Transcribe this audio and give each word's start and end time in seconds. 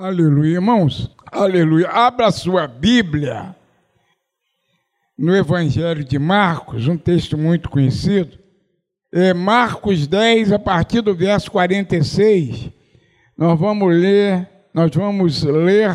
Aleluia, 0.00 0.54
irmãos. 0.54 1.14
Aleluia. 1.30 1.90
Abra 1.90 2.30
sua 2.30 2.66
Bíblia 2.66 3.54
no 5.18 5.36
Evangelho 5.36 6.02
de 6.02 6.18
Marcos, 6.18 6.88
um 6.88 6.96
texto 6.96 7.36
muito 7.36 7.68
conhecido. 7.68 8.38
É 9.12 9.34
Marcos 9.34 10.06
10, 10.06 10.52
a 10.52 10.58
partir 10.58 11.02
do 11.02 11.14
verso 11.14 11.50
46. 11.50 12.70
Nós 13.36 13.60
vamos 13.60 13.94
ler, 13.94 14.48
nós 14.72 14.90
vamos 14.90 15.42
ler 15.42 15.94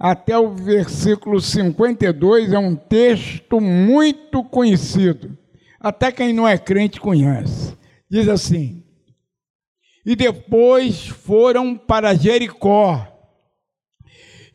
até 0.00 0.36
o 0.36 0.50
versículo 0.50 1.40
52, 1.40 2.52
é 2.52 2.58
um 2.58 2.74
texto 2.74 3.60
muito 3.60 4.42
conhecido. 4.42 5.38
Até 5.78 6.10
quem 6.10 6.32
não 6.32 6.48
é 6.48 6.58
crente 6.58 7.00
conhece. 7.00 7.78
Diz 8.10 8.28
assim: 8.28 8.82
E 10.04 10.16
depois 10.16 11.06
foram 11.06 11.76
para 11.76 12.16
Jericó 12.16 13.07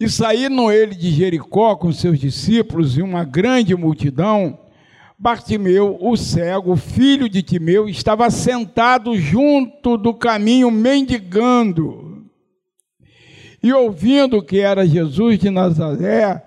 e 0.04 0.10
saíram 0.10 0.70
ele 0.70 0.96
de 0.96 1.10
Jericó 1.12 1.78
com 1.78 1.90
seus 1.94 2.20
discípulos 2.20 2.98
e 2.98 3.02
uma 3.02 3.24
grande 3.24 3.74
multidão. 3.74 4.60
Bartimeu, 5.18 5.98
o 5.98 6.18
cego, 6.18 6.76
filho 6.76 7.30
de 7.30 7.42
Timeu, 7.42 7.88
estava 7.88 8.30
sentado 8.30 9.18
junto 9.18 9.98
do 9.98 10.14
caminho 10.14 10.70
mendigando. 10.70 12.28
E 13.64 13.72
ouvindo 13.72 14.44
que 14.44 14.60
era 14.60 14.86
Jesus 14.86 15.40
de 15.40 15.50
Nazaré, 15.50 16.44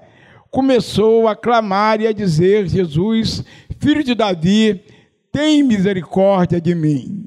começou 0.50 1.26
a 1.26 1.34
clamar 1.34 2.02
e 2.02 2.06
a 2.06 2.12
dizer: 2.12 2.68
Jesus, 2.68 3.42
filho 3.78 4.04
de 4.04 4.14
Davi, 4.14 4.82
tem 5.32 5.62
misericórdia 5.62 6.60
de 6.60 6.74
mim. 6.74 7.26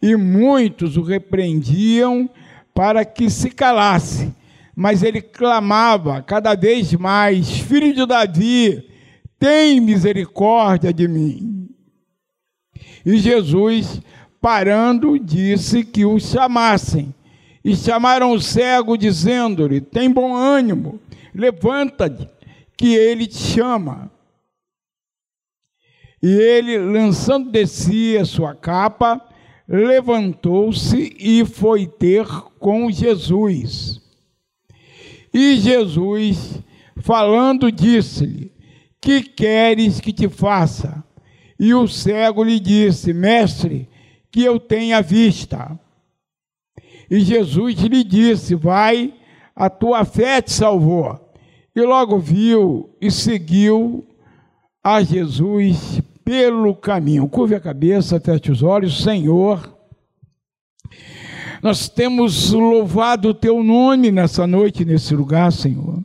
E 0.00 0.14
muitos 0.14 0.96
o 0.96 1.02
repreendiam 1.02 2.30
para 2.72 3.04
que 3.04 3.28
se 3.28 3.50
calasse 3.50 4.32
mas 4.74 5.02
ele 5.02 5.20
clamava 5.20 6.22
cada 6.22 6.54
vez 6.54 6.92
mais: 6.94 7.58
Filho 7.58 7.94
de 7.94 8.06
Davi, 8.06 8.88
tem 9.38 9.80
misericórdia 9.80 10.92
de 10.92 11.08
mim. 11.08 11.68
E 13.04 13.16
Jesus, 13.18 14.00
parando, 14.40 15.18
disse 15.18 15.84
que 15.84 16.04
o 16.04 16.18
chamassem. 16.18 17.14
E 17.64 17.76
chamaram 17.76 18.32
o 18.32 18.40
cego, 18.40 18.96
dizendo-lhe: 18.96 19.80
Tem 19.80 20.10
bom 20.10 20.34
ânimo, 20.34 21.00
levanta-te, 21.34 22.28
que 22.76 22.94
ele 22.94 23.26
te 23.26 23.36
chama. 23.36 24.10
E 26.22 26.28
ele, 26.28 26.78
lançando 26.78 27.50
de 27.50 27.66
si 27.66 28.16
a 28.16 28.24
sua 28.24 28.54
capa, 28.54 29.20
levantou-se 29.66 31.16
e 31.18 31.44
foi 31.44 31.86
ter 31.86 32.26
com 32.58 32.90
Jesus. 32.90 34.00
E 35.32 35.56
Jesus, 35.56 36.60
falando, 36.96 37.70
disse-lhe: 37.70 38.52
Que 39.00 39.22
queres 39.22 40.00
que 40.00 40.12
te 40.12 40.28
faça? 40.28 41.04
E 41.58 41.74
o 41.74 41.86
cego 41.86 42.42
lhe 42.42 42.58
disse: 42.58 43.12
Mestre, 43.12 43.88
que 44.30 44.42
eu 44.42 44.58
tenha 44.58 45.02
vista. 45.02 45.78
E 47.10 47.20
Jesus 47.20 47.74
lhe 47.80 48.04
disse: 48.04 48.54
Vai, 48.54 49.14
a 49.54 49.68
tua 49.68 50.04
fé 50.04 50.40
te 50.40 50.52
salvou. 50.52 51.18
E 51.74 51.80
logo 51.82 52.18
viu 52.18 52.96
e 53.00 53.10
seguiu 53.10 54.06
a 54.82 55.02
Jesus 55.02 56.00
pelo 56.24 56.74
caminho. 56.74 57.28
Curve 57.28 57.54
a 57.54 57.60
cabeça, 57.60 58.20
feche 58.20 58.50
os 58.50 58.62
olhos, 58.62 59.02
Senhor. 59.02 59.76
Nós 61.62 61.90
temos 61.90 62.52
louvado 62.52 63.28
o 63.28 63.34
teu 63.34 63.62
nome 63.62 64.10
nessa 64.10 64.46
noite, 64.46 64.82
nesse 64.82 65.14
lugar, 65.14 65.52
Senhor. 65.52 66.02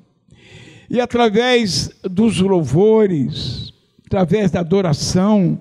E 0.90 1.00
através 1.00 1.90
dos 2.04 2.42
louvores, 2.42 3.74
através 4.06 4.52
da 4.52 4.60
adoração, 4.60 5.60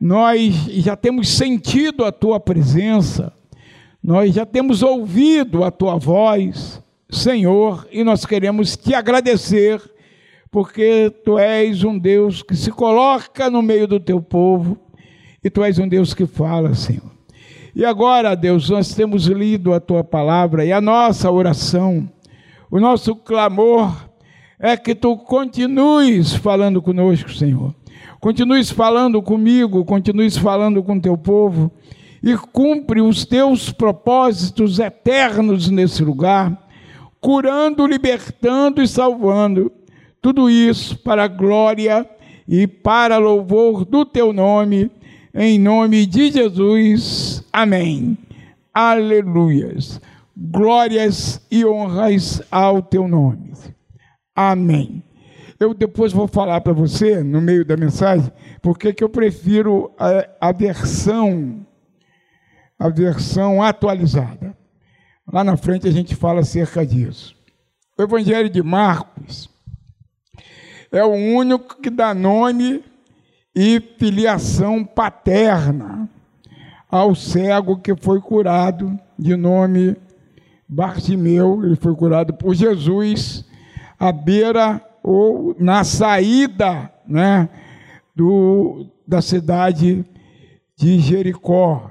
nós 0.00 0.54
já 0.68 0.96
temos 0.96 1.28
sentido 1.28 2.06
a 2.06 2.12
tua 2.12 2.40
presença, 2.40 3.32
nós 4.02 4.34
já 4.34 4.46
temos 4.46 4.82
ouvido 4.82 5.62
a 5.62 5.70
tua 5.70 5.96
voz, 5.96 6.82
Senhor, 7.10 7.86
e 7.92 8.02
nós 8.02 8.24
queremos 8.24 8.76
te 8.78 8.94
agradecer, 8.94 9.78
porque 10.50 11.10
tu 11.22 11.38
és 11.38 11.84
um 11.84 11.98
Deus 11.98 12.42
que 12.42 12.56
se 12.56 12.70
coloca 12.70 13.50
no 13.50 13.60
meio 13.60 13.86
do 13.86 14.00
teu 14.00 14.22
povo, 14.22 14.78
e 15.44 15.50
tu 15.50 15.62
és 15.62 15.78
um 15.78 15.86
Deus 15.86 16.14
que 16.14 16.26
fala, 16.26 16.74
Senhor. 16.74 17.15
E 17.76 17.84
agora, 17.84 18.34
Deus, 18.34 18.70
nós 18.70 18.94
temos 18.94 19.26
lido 19.26 19.74
a 19.74 19.78
tua 19.78 20.02
palavra 20.02 20.64
e 20.64 20.72
a 20.72 20.80
nossa 20.80 21.30
oração, 21.30 22.10
o 22.70 22.80
nosso 22.80 23.14
clamor 23.14 24.08
é 24.58 24.78
que 24.78 24.94
tu 24.94 25.14
continues 25.14 26.34
falando 26.34 26.80
conosco, 26.80 27.30
Senhor. 27.30 27.74
Continues 28.18 28.70
falando 28.70 29.20
comigo, 29.20 29.84
continues 29.84 30.38
falando 30.38 30.82
com 30.82 30.98
teu 30.98 31.18
povo 31.18 31.70
e 32.22 32.34
cumpre 32.34 33.02
os 33.02 33.26
teus 33.26 33.70
propósitos 33.70 34.78
eternos 34.78 35.68
nesse 35.68 36.02
lugar, 36.02 36.58
curando, 37.20 37.86
libertando 37.86 38.82
e 38.82 38.88
salvando. 38.88 39.70
Tudo 40.22 40.48
isso 40.48 40.96
para 41.00 41.24
a 41.24 41.28
glória 41.28 42.08
e 42.48 42.66
para 42.66 43.18
louvor 43.18 43.84
do 43.84 44.06
teu 44.06 44.32
nome 44.32 44.90
em 45.36 45.58
nome 45.58 46.06
de 46.06 46.30
Jesus. 46.30 47.44
Amém. 47.52 48.16
Aleluias. 48.72 50.00
Glórias 50.34 51.40
e 51.50 51.64
honras 51.64 52.42
ao 52.50 52.82
teu 52.82 53.06
nome. 53.06 53.52
Amém. 54.34 55.02
Eu 55.60 55.74
depois 55.74 56.12
vou 56.12 56.26
falar 56.26 56.60
para 56.62 56.72
você, 56.72 57.22
no 57.22 57.40
meio 57.40 57.64
da 57.64 57.76
mensagem, 57.76 58.30
porque 58.62 58.92
que 58.92 59.04
eu 59.04 59.08
prefiro 59.08 59.92
a, 59.98 60.48
a 60.48 60.52
versão 60.52 61.66
a 62.78 62.90
versão 62.90 63.62
atualizada. 63.62 64.56
Lá 65.30 65.42
na 65.42 65.56
frente 65.56 65.88
a 65.88 65.90
gente 65.90 66.14
fala 66.14 66.40
acerca 66.40 66.84
disso. 66.84 67.34
O 67.98 68.02
Evangelho 68.02 68.50
de 68.50 68.62
Marcos 68.62 69.48
é 70.92 71.02
o 71.02 71.12
único 71.12 71.80
que 71.80 71.88
dá 71.88 72.14
nome 72.14 72.84
e 73.56 73.80
filiação 73.80 74.84
paterna 74.84 76.06
ao 76.90 77.14
cego 77.14 77.78
que 77.78 77.96
foi 77.96 78.20
curado, 78.20 78.98
de 79.18 79.34
nome 79.34 79.96
Bartimeu, 80.68 81.64
ele 81.64 81.74
foi 81.74 81.94
curado 81.96 82.34
por 82.34 82.54
Jesus, 82.54 83.46
à 83.98 84.12
beira 84.12 84.84
ou 85.02 85.56
na 85.58 85.84
saída 85.84 86.92
né, 87.06 87.48
do, 88.14 88.86
da 89.08 89.22
cidade 89.22 90.04
de 90.76 90.98
Jericó. 90.98 91.90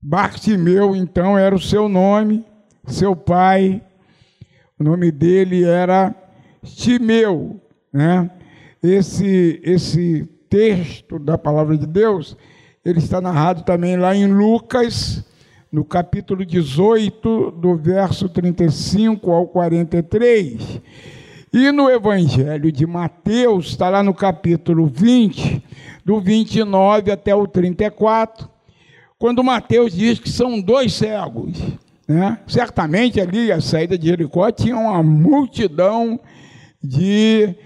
Bartimeu, 0.00 0.96
então, 0.96 1.36
era 1.36 1.54
o 1.54 1.60
seu 1.60 1.90
nome, 1.90 2.42
seu 2.86 3.14
pai, 3.14 3.82
o 4.78 4.84
nome 4.84 5.10
dele 5.10 5.64
era 5.64 6.14
Timeu, 6.62 7.60
né? 7.92 8.30
Esse, 8.82 9.60
esse 9.62 10.28
texto 10.54 11.18
da 11.18 11.36
palavra 11.36 11.76
de 11.76 11.84
Deus, 11.84 12.36
ele 12.84 13.00
está 13.00 13.20
narrado 13.20 13.64
também 13.64 13.96
lá 13.96 14.14
em 14.14 14.28
Lucas, 14.28 15.24
no 15.72 15.84
capítulo 15.84 16.46
18, 16.46 17.50
do 17.50 17.76
verso 17.76 18.28
35 18.28 19.32
ao 19.32 19.48
43. 19.48 20.80
E 21.52 21.72
no 21.72 21.90
Evangelho 21.90 22.70
de 22.70 22.86
Mateus, 22.86 23.70
está 23.70 23.88
lá 23.88 24.00
no 24.00 24.14
capítulo 24.14 24.86
20, 24.86 25.60
do 26.04 26.20
29 26.20 27.10
até 27.10 27.34
o 27.34 27.48
34, 27.48 28.48
quando 29.18 29.42
Mateus 29.42 29.92
diz 29.92 30.20
que 30.20 30.30
são 30.30 30.60
dois 30.60 30.94
cegos. 30.94 31.58
Né? 32.06 32.38
Certamente 32.46 33.20
ali, 33.20 33.50
a 33.50 33.60
saída 33.60 33.98
de 33.98 34.06
Jericó, 34.06 34.52
tinha 34.52 34.76
uma 34.76 35.02
multidão 35.02 36.20
de 36.80 37.56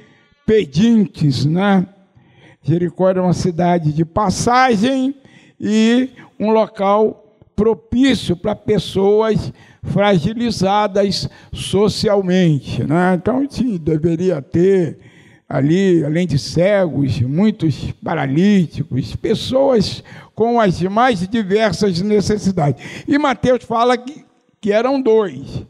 pedintes, 0.47 1.45
né? 1.45 1.87
Jericó 2.69 3.09
era 3.09 3.23
uma 3.23 3.33
cidade 3.33 3.93
de 3.93 4.05
passagem 4.05 5.15
e 5.59 6.11
um 6.39 6.51
local 6.51 7.39
propício 7.57 8.37
para 8.37 8.55
pessoas 8.55 9.53
fragilizadas 9.83 11.29
socialmente. 11.53 12.85
Né? 12.85 13.15
Então, 13.15 13.47
sim, 13.49 13.79
deveria 13.79 14.43
ter 14.43 14.99
ali, 15.49 16.05
além 16.05 16.27
de 16.27 16.39
cegos, 16.39 17.19
muitos 17.23 17.91
paralíticos, 18.05 19.17
pessoas 19.17 20.05
com 20.35 20.61
as 20.61 20.81
mais 20.83 21.27
diversas 21.27 22.03
necessidades. 22.03 22.85
E 23.09 23.19
Mateus 23.19 23.65
fala 23.65 23.97
que, 23.97 24.25
que 24.61 24.73
eram 24.73 25.01
dois. 25.01 25.65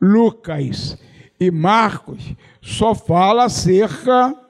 Lucas 0.00 0.96
e 1.40 1.50
Marcos 1.50 2.34
só 2.60 2.94
fala 2.94 3.44
acerca 3.44 4.41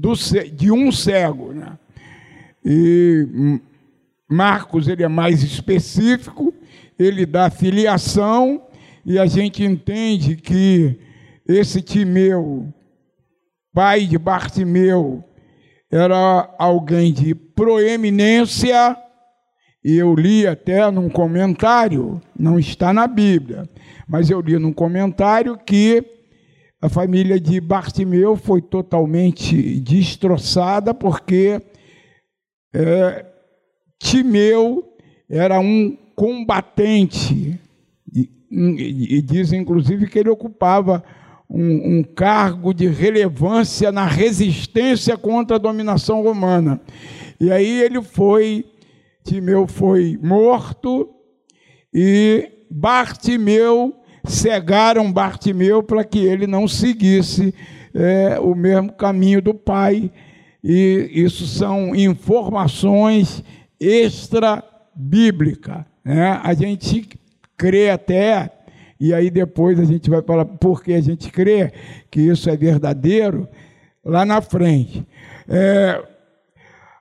do, 0.00 0.14
de 0.54 0.70
um 0.70 0.90
cego. 0.92 1.52
Né? 1.52 1.78
E 2.64 3.60
Marcos 4.28 4.88
ele 4.88 5.02
é 5.02 5.08
mais 5.08 5.42
específico 5.42 6.54
ele 6.98 7.24
dá 7.24 7.48
filiação, 7.48 8.62
e 9.06 9.18
a 9.18 9.26
gente 9.26 9.62
entende 9.62 10.36
que 10.36 10.98
esse 11.46 11.80
Timeu, 11.80 12.72
pai 13.72 14.04
de 14.04 14.18
Bartimeu, 14.18 15.24
era 15.90 16.54
alguém 16.58 17.12
de 17.12 17.34
proeminência, 17.34 18.96
e 19.82 19.96
eu 19.96 20.14
li 20.14 20.46
até 20.46 20.90
num 20.90 21.08
comentário, 21.08 22.20
não 22.36 22.58
está 22.58 22.92
na 22.92 23.06
Bíblia, 23.06 23.68
mas 24.06 24.28
eu 24.28 24.40
li 24.40 24.58
num 24.58 24.72
comentário 24.72 25.56
que 25.56 26.04
a 26.80 26.88
família 26.88 27.40
de 27.40 27.60
Bartimeu 27.60 28.36
foi 28.36 28.62
totalmente 28.62 29.80
destroçada 29.80 30.94
porque 30.94 31.60
é, 32.72 33.26
Timeu 33.98 34.84
era 35.28 35.58
um 35.58 35.96
combatente 36.14 37.58
e, 38.14 38.30
e, 38.50 39.22
dizem 39.22 39.60
inclusive 39.60 40.06
que 40.06 40.18
ele 40.18 40.30
ocupava 40.30 41.02
um, 41.50 41.98
um 41.98 42.02
cargo 42.02 42.72
de 42.72 42.86
relevância 42.86 43.90
na 43.90 44.06
resistência 44.06 45.16
contra 45.16 45.56
a 45.56 45.60
dominação 45.60 46.22
romana. 46.22 46.80
E 47.40 47.50
aí 47.50 47.82
ele 47.82 48.02
foi, 48.02 48.64
Timeu 49.24 49.66
foi 49.66 50.18
morto 50.22 51.08
e 51.92 52.50
Bartimeu 52.70 53.94
cegaram 54.24 55.12
Bartimeu 55.12 55.82
para 55.82 56.04
que 56.04 56.18
ele 56.18 56.46
não 56.46 56.68
seguisse 56.68 57.54
é, 57.94 58.38
o 58.40 58.54
mesmo 58.54 58.92
caminho 58.92 59.42
do 59.42 59.54
pai. 59.54 60.10
E 60.62 61.10
isso 61.12 61.46
são 61.46 61.94
informações 61.94 63.44
extra-bíblicas. 63.80 65.84
Né? 66.04 66.40
A 66.42 66.52
gente 66.54 67.08
crê 67.56 67.90
até 67.90 68.52
e 69.00 69.14
aí 69.14 69.30
depois 69.30 69.78
a 69.78 69.84
gente 69.84 70.10
vai 70.10 70.22
falar 70.22 70.44
porque 70.44 70.92
a 70.92 71.00
gente 71.00 71.30
crê 71.30 71.72
que 72.10 72.20
isso 72.20 72.50
é 72.50 72.56
verdadeiro 72.56 73.48
lá 74.04 74.24
na 74.24 74.40
frente. 74.40 75.06
É, 75.48 76.02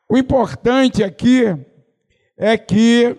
o 0.07 0.17
importante 0.17 1.03
aqui 1.03 1.43
é 2.37 2.57
que 2.57 3.17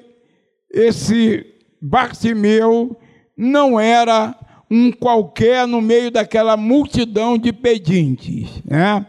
esse 0.70 1.44
Bartimeu 1.80 2.96
não 3.38 3.78
era 3.78 4.34
um 4.68 4.90
qualquer 4.90 5.64
no 5.66 5.80
meio 5.80 6.10
daquela 6.10 6.56
multidão 6.56 7.38
de 7.38 7.52
pedintes. 7.52 8.62
Né? 8.64 9.06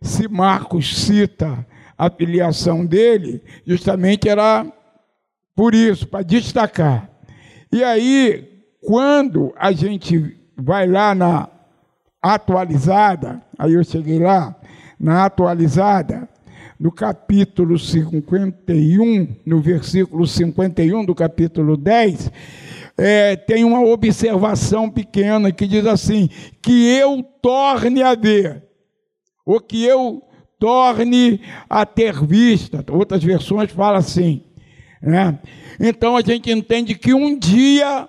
Se 0.00 0.28
Marcos 0.28 1.04
cita 1.04 1.66
a 1.98 2.08
filiação 2.08 2.86
dele, 2.86 3.42
justamente 3.66 4.28
era 4.28 4.64
por 5.54 5.74
isso, 5.74 6.06
para 6.06 6.22
destacar. 6.22 7.10
E 7.70 7.84
aí, 7.84 8.64
quando 8.80 9.52
a 9.58 9.72
gente 9.72 10.34
vai 10.56 10.86
lá 10.86 11.14
na 11.14 11.48
atualizada, 12.22 13.42
aí 13.58 13.74
eu 13.74 13.84
cheguei 13.84 14.18
lá, 14.18 14.56
na 14.98 15.26
atualizada, 15.26 16.28
no 16.78 16.90
capítulo 16.90 17.78
51, 17.78 19.36
no 19.44 19.60
versículo 19.60 20.26
51 20.26 21.04
do 21.04 21.14
capítulo 21.14 21.76
10, 21.76 22.32
é, 23.02 23.34
tem 23.34 23.64
uma 23.64 23.82
observação 23.82 24.90
pequena 24.90 25.50
que 25.50 25.66
diz 25.66 25.86
assim: 25.86 26.28
que 26.60 26.86
eu 26.86 27.22
torne 27.40 28.02
a 28.02 28.14
ver, 28.14 28.62
ou 29.46 29.58
que 29.58 29.82
eu 29.82 30.22
torne 30.58 31.40
a 31.68 31.86
ter 31.86 32.22
vista. 32.24 32.84
Outras 32.90 33.24
versões 33.24 33.72
falam 33.72 33.98
assim. 33.98 34.44
Né? 35.02 35.38
Então 35.80 36.14
a 36.14 36.20
gente 36.20 36.52
entende 36.52 36.94
que 36.94 37.14
um 37.14 37.38
dia 37.38 38.06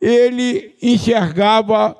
ele 0.00 0.76
enxergava 0.80 1.96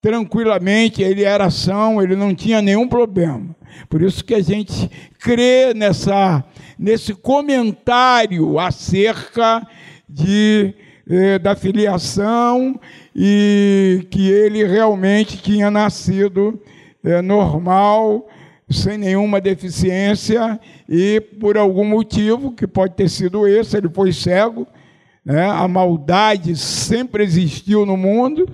tranquilamente, 0.00 1.02
ele 1.02 1.22
era 1.22 1.50
são, 1.50 2.02
ele 2.02 2.16
não 2.16 2.34
tinha 2.34 2.62
nenhum 2.62 2.88
problema. 2.88 3.54
Por 3.90 4.00
isso 4.00 4.24
que 4.24 4.34
a 4.34 4.40
gente 4.40 4.90
crê 5.20 5.74
nessa, 5.74 6.42
nesse 6.78 7.14
comentário 7.14 8.58
acerca 8.58 9.64
de, 10.08 10.74
eh, 11.08 11.38
da 11.38 11.54
filiação 11.54 12.80
e 13.14 14.06
que 14.10 14.30
ele 14.30 14.64
realmente 14.64 15.38
tinha 15.38 15.70
nascido 15.70 16.60
eh, 17.04 17.20
normal, 17.22 18.28
sem 18.70 18.96
nenhuma 18.96 19.40
deficiência 19.40 20.58
e 20.88 21.20
por 21.20 21.56
algum 21.58 21.84
motivo, 21.84 22.52
que 22.52 22.66
pode 22.66 22.94
ter 22.94 23.08
sido 23.08 23.46
esse, 23.46 23.76
ele 23.76 23.88
foi 23.88 24.12
cego, 24.12 24.66
né? 25.24 25.48
A 25.48 25.68
maldade 25.68 26.56
sempre 26.56 27.22
existiu 27.22 27.86
no 27.86 27.96
mundo 27.96 28.48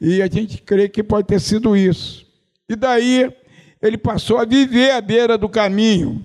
e 0.00 0.20
a 0.20 0.26
gente 0.26 0.60
crê 0.60 0.88
que 0.88 1.02
pode 1.02 1.28
ter 1.28 1.40
sido 1.40 1.76
isso. 1.76 2.26
E 2.68 2.76
daí 2.76 3.32
ele 3.80 3.96
passou 3.96 4.38
a 4.38 4.44
viver 4.44 4.90
à 4.90 5.00
beira 5.00 5.38
do 5.38 5.48
caminho. 5.48 6.24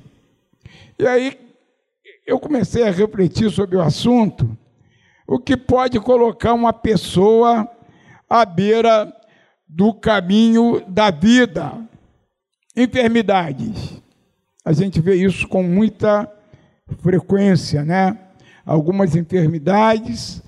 E 1.00 1.06
aí 1.06 1.38
eu 2.26 2.40
comecei 2.40 2.84
a 2.84 2.92
refletir 2.92 3.50
sobre 3.50 3.78
o 3.78 3.82
assunto, 3.82 4.58
o 5.28 5.38
que 5.38 5.58
pode 5.58 6.00
colocar 6.00 6.54
uma 6.54 6.72
pessoa 6.72 7.70
à 8.30 8.46
beira 8.46 9.14
do 9.68 9.94
caminho 9.94 10.82
da 10.88 11.12
vida. 11.12 11.74
Enfermidades. 12.76 14.02
A 14.64 14.72
gente 14.72 15.02
vê 15.02 15.16
isso 15.16 15.48
com 15.48 15.62
muita 15.62 16.32
frequência, 17.02 17.84
né? 17.84 18.18
algumas 18.68 19.16
enfermidades, 19.16 20.44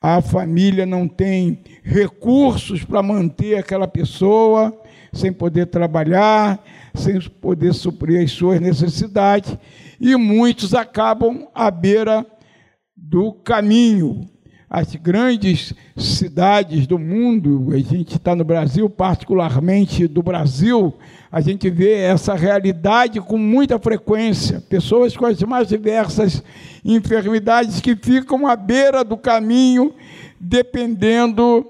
a 0.00 0.22
família 0.22 0.86
não 0.86 1.06
tem 1.06 1.62
recursos 1.82 2.82
para 2.82 3.02
manter 3.02 3.58
aquela 3.58 3.86
pessoa, 3.86 4.74
sem 5.12 5.30
poder 5.32 5.66
trabalhar, 5.66 6.58
sem 6.94 7.20
poder 7.20 7.74
suprir 7.74 8.24
as 8.24 8.30
suas 8.30 8.58
necessidades, 8.58 9.54
e 10.00 10.16
muitos 10.16 10.72
acabam 10.72 11.46
à 11.54 11.70
beira 11.70 12.24
do 13.08 13.32
caminho. 13.32 14.28
As 14.70 14.94
grandes 14.96 15.72
cidades 15.96 16.86
do 16.86 16.98
mundo, 16.98 17.68
a 17.72 17.78
gente 17.78 18.16
está 18.16 18.36
no 18.36 18.44
Brasil, 18.44 18.88
particularmente 18.90 20.06
do 20.06 20.22
Brasil, 20.22 20.92
a 21.32 21.40
gente 21.40 21.70
vê 21.70 21.94
essa 22.00 22.34
realidade 22.34 23.18
com 23.18 23.38
muita 23.38 23.78
frequência. 23.78 24.60
Pessoas 24.68 25.16
com 25.16 25.24
as 25.24 25.42
mais 25.42 25.68
diversas 25.68 26.42
enfermidades 26.84 27.80
que 27.80 27.96
ficam 27.96 28.46
à 28.46 28.54
beira 28.54 29.02
do 29.02 29.16
caminho, 29.16 29.94
dependendo 30.38 31.66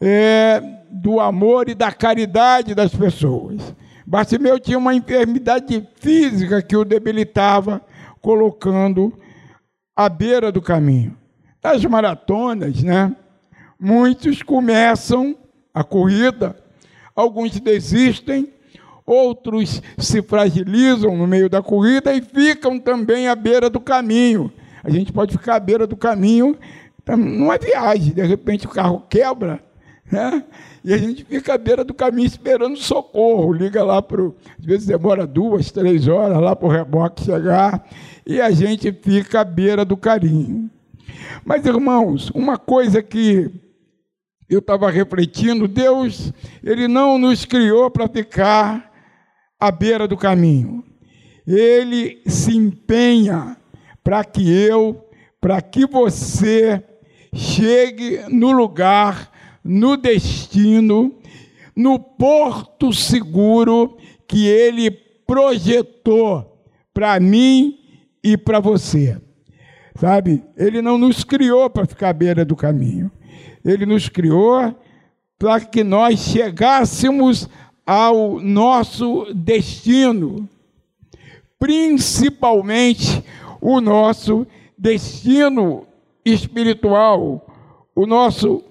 é, 0.00 0.62
do 0.88 1.18
amor 1.18 1.68
e 1.68 1.74
da 1.74 1.90
caridade 1.90 2.76
das 2.76 2.94
pessoas. 2.94 3.74
Bartimeu 4.06 4.60
tinha 4.60 4.78
uma 4.78 4.94
enfermidade 4.94 5.84
física 5.96 6.62
que 6.62 6.76
o 6.76 6.84
debilitava, 6.84 7.82
colocando 8.20 9.12
à 9.96 10.08
beira 10.08 10.52
do 10.52 10.60
caminho. 10.60 11.16
Nas 11.64 11.84
maratonas, 11.84 12.82
né? 12.82 13.16
Muitos 13.80 14.42
começam 14.42 15.36
a 15.74 15.82
corrida, 15.82 16.56
alguns 17.14 17.58
desistem, 17.58 18.52
outros 19.04 19.82
se 19.98 20.22
fragilizam 20.22 21.16
no 21.16 21.26
meio 21.26 21.48
da 21.48 21.62
corrida 21.62 22.14
e 22.14 22.20
ficam 22.20 22.78
também 22.78 23.28
à 23.28 23.34
beira 23.34 23.70
do 23.70 23.80
caminho. 23.80 24.52
A 24.84 24.90
gente 24.90 25.12
pode 25.12 25.32
ficar 25.32 25.56
à 25.56 25.60
beira 25.60 25.86
do 25.86 25.96
caminho 25.96 26.56
numa 27.08 27.58
viagem, 27.58 28.12
de 28.12 28.22
repente 28.22 28.66
o 28.66 28.70
carro 28.70 29.04
quebra, 29.08 29.60
né? 30.10 30.44
E 30.84 30.94
a 30.94 30.98
gente 30.98 31.24
fica 31.24 31.54
à 31.54 31.58
beira 31.58 31.82
do 31.82 31.92
caminho 31.92 32.26
esperando 32.26 32.76
socorro. 32.76 33.52
Liga 33.52 33.82
lá 33.82 34.00
para. 34.00 34.22
Às 34.22 34.64
vezes 34.64 34.86
demora 34.86 35.26
duas, 35.26 35.72
três 35.72 36.06
horas 36.06 36.40
lá 36.40 36.54
para 36.54 36.68
o 36.68 36.70
reboque 36.70 37.24
chegar. 37.24 37.84
E 38.26 38.40
a 38.40 38.50
gente 38.50 38.92
fica 38.92 39.40
à 39.40 39.44
beira 39.44 39.84
do 39.84 39.96
carinho. 39.96 40.68
Mas, 41.44 41.64
irmãos, 41.64 42.30
uma 42.30 42.58
coisa 42.58 43.02
que 43.02 43.50
eu 44.48 44.58
estava 44.58 44.90
refletindo, 44.90 45.68
Deus, 45.68 46.32
Ele 46.62 46.88
não 46.88 47.18
nos 47.18 47.44
criou 47.44 47.90
para 47.90 48.08
ficar 48.08 48.92
à 49.60 49.70
beira 49.70 50.08
do 50.08 50.16
caminho. 50.16 50.84
Ele 51.46 52.20
se 52.26 52.56
empenha 52.56 53.56
para 54.02 54.24
que 54.24 54.50
eu, 54.50 55.04
para 55.40 55.62
que 55.62 55.86
você 55.86 56.82
chegue 57.32 58.20
no 58.28 58.50
lugar, 58.50 59.30
no 59.62 59.96
destino, 59.96 61.14
no 61.74 61.98
porto 61.98 62.92
seguro 62.92 63.96
que 64.26 64.46
ele 64.46 64.90
projetou 64.90 66.64
para 66.92 67.20
mim 67.20 67.85
e 68.26 68.36
para 68.36 68.58
você. 68.58 69.16
Sabe? 69.94 70.42
Ele 70.56 70.82
não 70.82 70.98
nos 70.98 71.22
criou 71.22 71.70
para 71.70 71.86
ficar 71.86 72.08
à 72.08 72.12
beira 72.12 72.44
do 72.44 72.56
caminho. 72.56 73.08
Ele 73.64 73.86
nos 73.86 74.08
criou 74.08 74.74
para 75.38 75.60
que 75.60 75.84
nós 75.84 76.18
chegássemos 76.18 77.48
ao 77.86 78.40
nosso 78.40 79.32
destino, 79.32 80.48
principalmente 81.56 83.22
o 83.60 83.80
nosso 83.80 84.44
destino 84.76 85.86
espiritual, 86.24 87.46
o 87.94 88.06
nosso 88.06 88.64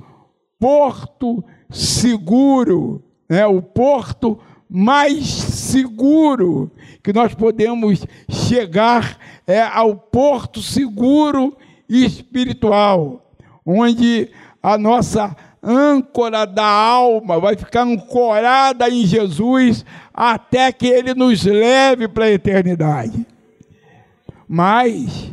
porto 0.60 1.42
seguro, 1.70 3.02
né? 3.30 3.48
o 3.48 3.62
porto 3.62 4.38
mais 4.70 5.26
seguro 5.26 6.70
que 7.06 7.14
nós 7.14 7.36
podemos 7.36 8.04
chegar 8.28 9.20
é 9.46 9.62
ao 9.62 9.96
porto 9.96 10.60
seguro 10.60 11.56
espiritual, 11.88 13.32
onde 13.64 14.32
a 14.62 14.76
nossa 14.76 15.38
âncora 15.62 16.48
da 16.48 16.66
alma 16.66 17.40
vai 17.40 17.56
ficar 17.56 17.84
ancorada 17.84 18.90
em 18.90 19.06
Jesus 19.06 19.86
até 20.12 20.72
que 20.72 20.88
ele 20.88 21.14
nos 21.14 21.44
leve 21.44 22.08
para 22.08 22.26
a 22.26 22.32
eternidade. 22.32 23.24
Mas 24.48 25.30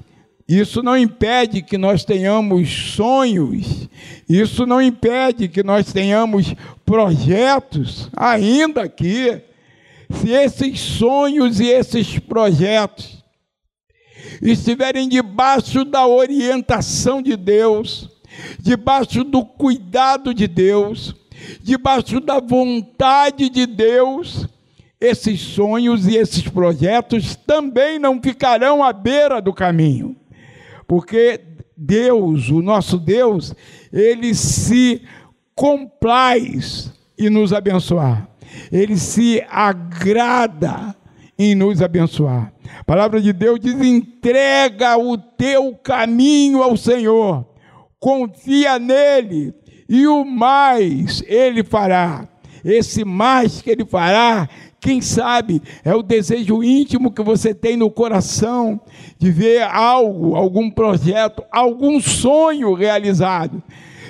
isso 0.47 0.83
não 0.83 0.95
impede 0.95 1.62
que 1.62 1.79
nós 1.79 2.05
tenhamos 2.05 2.69
sonhos, 2.95 3.88
isso 4.29 4.67
não 4.67 4.83
impede 4.83 5.49
que 5.49 5.62
nós 5.62 5.91
tenhamos 5.91 6.55
projetos, 6.85 8.11
ainda 8.14 8.87
que, 8.91 9.41
se 10.12 10.31
esses 10.31 10.81
sonhos 10.81 11.61
e 11.61 11.66
esses 11.66 12.19
projetos 12.19 13.23
estiverem 14.40 15.09
debaixo 15.09 15.85
da 15.85 16.07
orientação 16.07 17.23
de 17.23 17.37
Deus, 17.37 18.09
debaixo 18.59 19.25
do 19.25 19.45
cuidado 19.45 20.33
de 20.33 20.47
Deus, 20.47 21.14
debaixo 21.62 22.21
da 22.21 22.40
vontade 22.40 23.49
de 23.49 23.66
Deus, 23.66 24.47
esses 25.00 25.40
sonhos 25.40 26.07
e 26.07 26.16
esses 26.16 26.49
projetos 26.49 27.35
também 27.35 27.99
não 27.99 28.23
ficarão 28.23 28.83
à 28.83 28.92
beira 28.92 29.40
do 29.40 29.52
caminho 29.52 30.16
porque 30.92 31.40
Deus, 31.75 32.50
o 32.50 32.61
nosso 32.61 32.99
Deus, 32.99 33.54
ele 33.90 34.35
se 34.35 35.00
complaz 35.54 36.92
em 37.19 37.31
nos 37.31 37.50
abençoar. 37.50 38.28
Ele 38.71 38.97
se 38.97 39.44
agrada 39.49 40.94
em 41.38 41.54
nos 41.54 41.82
abençoar. 41.82 42.52
A 42.80 42.85
palavra 42.85 43.21
de 43.21 43.32
Deus 43.32 43.59
diz: 43.61 43.75
entrega 43.75 44.97
o 44.97 45.16
teu 45.16 45.75
caminho 45.75 46.62
ao 46.62 46.76
Senhor, 46.76 47.47
confia 47.99 48.78
nele, 48.78 49.54
e 49.88 50.06
o 50.06 50.25
mais 50.25 51.23
ele 51.26 51.62
fará. 51.62 52.28
Esse 52.64 53.04
mais 53.04 53.61
que 53.61 53.71
ele 53.71 53.85
fará 53.85 54.49
quem 54.82 55.00
sabe 55.00 55.62
é 55.85 55.94
o 55.94 56.02
desejo 56.02 56.62
íntimo 56.62 57.12
que 57.12 57.23
você 57.23 57.54
tem 57.54 57.76
no 57.76 57.88
coração 57.88 58.80
de 59.16 59.30
ver 59.30 59.62
algo, 59.62 60.35
algum 60.35 60.68
projeto, 60.68 61.44
algum 61.52 62.00
sonho 62.00 62.75
realizado. 62.75 63.62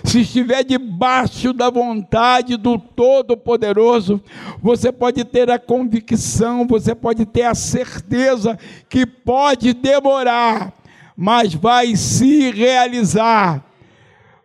Se 0.04 0.20
estiver 0.20 0.64
debaixo 0.64 1.52
da 1.52 1.70
vontade 1.70 2.56
do 2.56 2.78
Todo-Poderoso, 2.78 4.20
você 4.60 4.90
pode 4.90 5.24
ter 5.24 5.50
a 5.50 5.58
convicção, 5.58 6.66
você 6.66 6.94
pode 6.94 7.24
ter 7.24 7.44
a 7.44 7.54
certeza 7.54 8.58
que 8.88 9.06
pode 9.06 9.72
demorar, 9.72 10.72
mas 11.16 11.54
vai 11.54 11.94
se 11.94 12.50
realizar. 12.50 13.64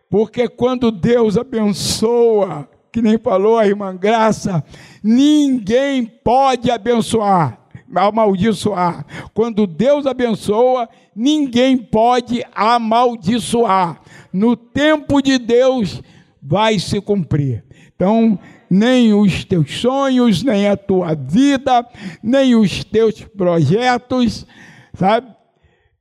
Porque 0.08 0.48
quando 0.48 0.90
Deus 0.90 1.36
abençoa, 1.36 2.68
que 2.90 3.02
nem 3.02 3.18
falou 3.18 3.58
a 3.58 3.66
irmã 3.66 3.94
Graça, 3.94 4.64
ninguém 5.02 6.04
pode 6.06 6.70
abençoar, 6.70 7.58
amaldiçoar. 7.94 9.04
Quando 9.32 9.66
Deus 9.66 10.06
abençoa, 10.06 10.88
ninguém 11.14 11.76
pode 11.76 12.44
amaldiçoar. 12.54 14.00
No 14.32 14.56
tempo 14.56 15.22
de 15.22 15.38
Deus 15.38 16.02
vai 16.42 16.78
se 16.78 17.00
cumprir. 17.00 17.64
Então, 17.94 18.38
nem 18.70 19.14
os 19.14 19.44
teus 19.44 19.80
sonhos, 19.80 20.42
nem 20.42 20.68
a 20.68 20.76
tua 20.76 21.14
vida, 21.14 21.86
nem 22.22 22.54
os 22.54 22.84
teus 22.84 23.20
projetos, 23.22 24.46
sabe? 24.94 25.28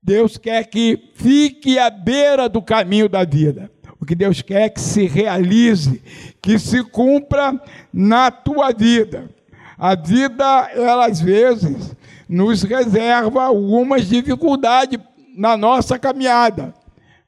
Deus 0.01 0.37
quer 0.37 0.65
que 0.67 1.11
fique 1.15 1.77
à 1.79 1.89
beira 1.89 2.47
do 2.47 2.61
caminho 2.61 3.09
da 3.09 3.25
vida. 3.25 3.71
O 3.99 4.05
que 4.05 4.15
Deus 4.15 4.41
quer 4.41 4.63
é 4.63 4.69
que 4.69 4.79
se 4.79 5.05
realize, 5.05 6.01
que 6.41 6.59
se 6.59 6.83
cumpra 6.83 7.59
na 7.91 8.29
tua 8.29 8.71
vida. 8.71 9.29
A 9.77 9.95
vida, 9.95 10.69
ela 10.73 11.05
às 11.05 11.21
vezes, 11.21 11.95
nos 12.27 12.63
reserva 12.63 13.43
algumas 13.43 14.07
dificuldades 14.07 14.99
na 15.35 15.55
nossa 15.55 15.99
caminhada, 15.99 16.73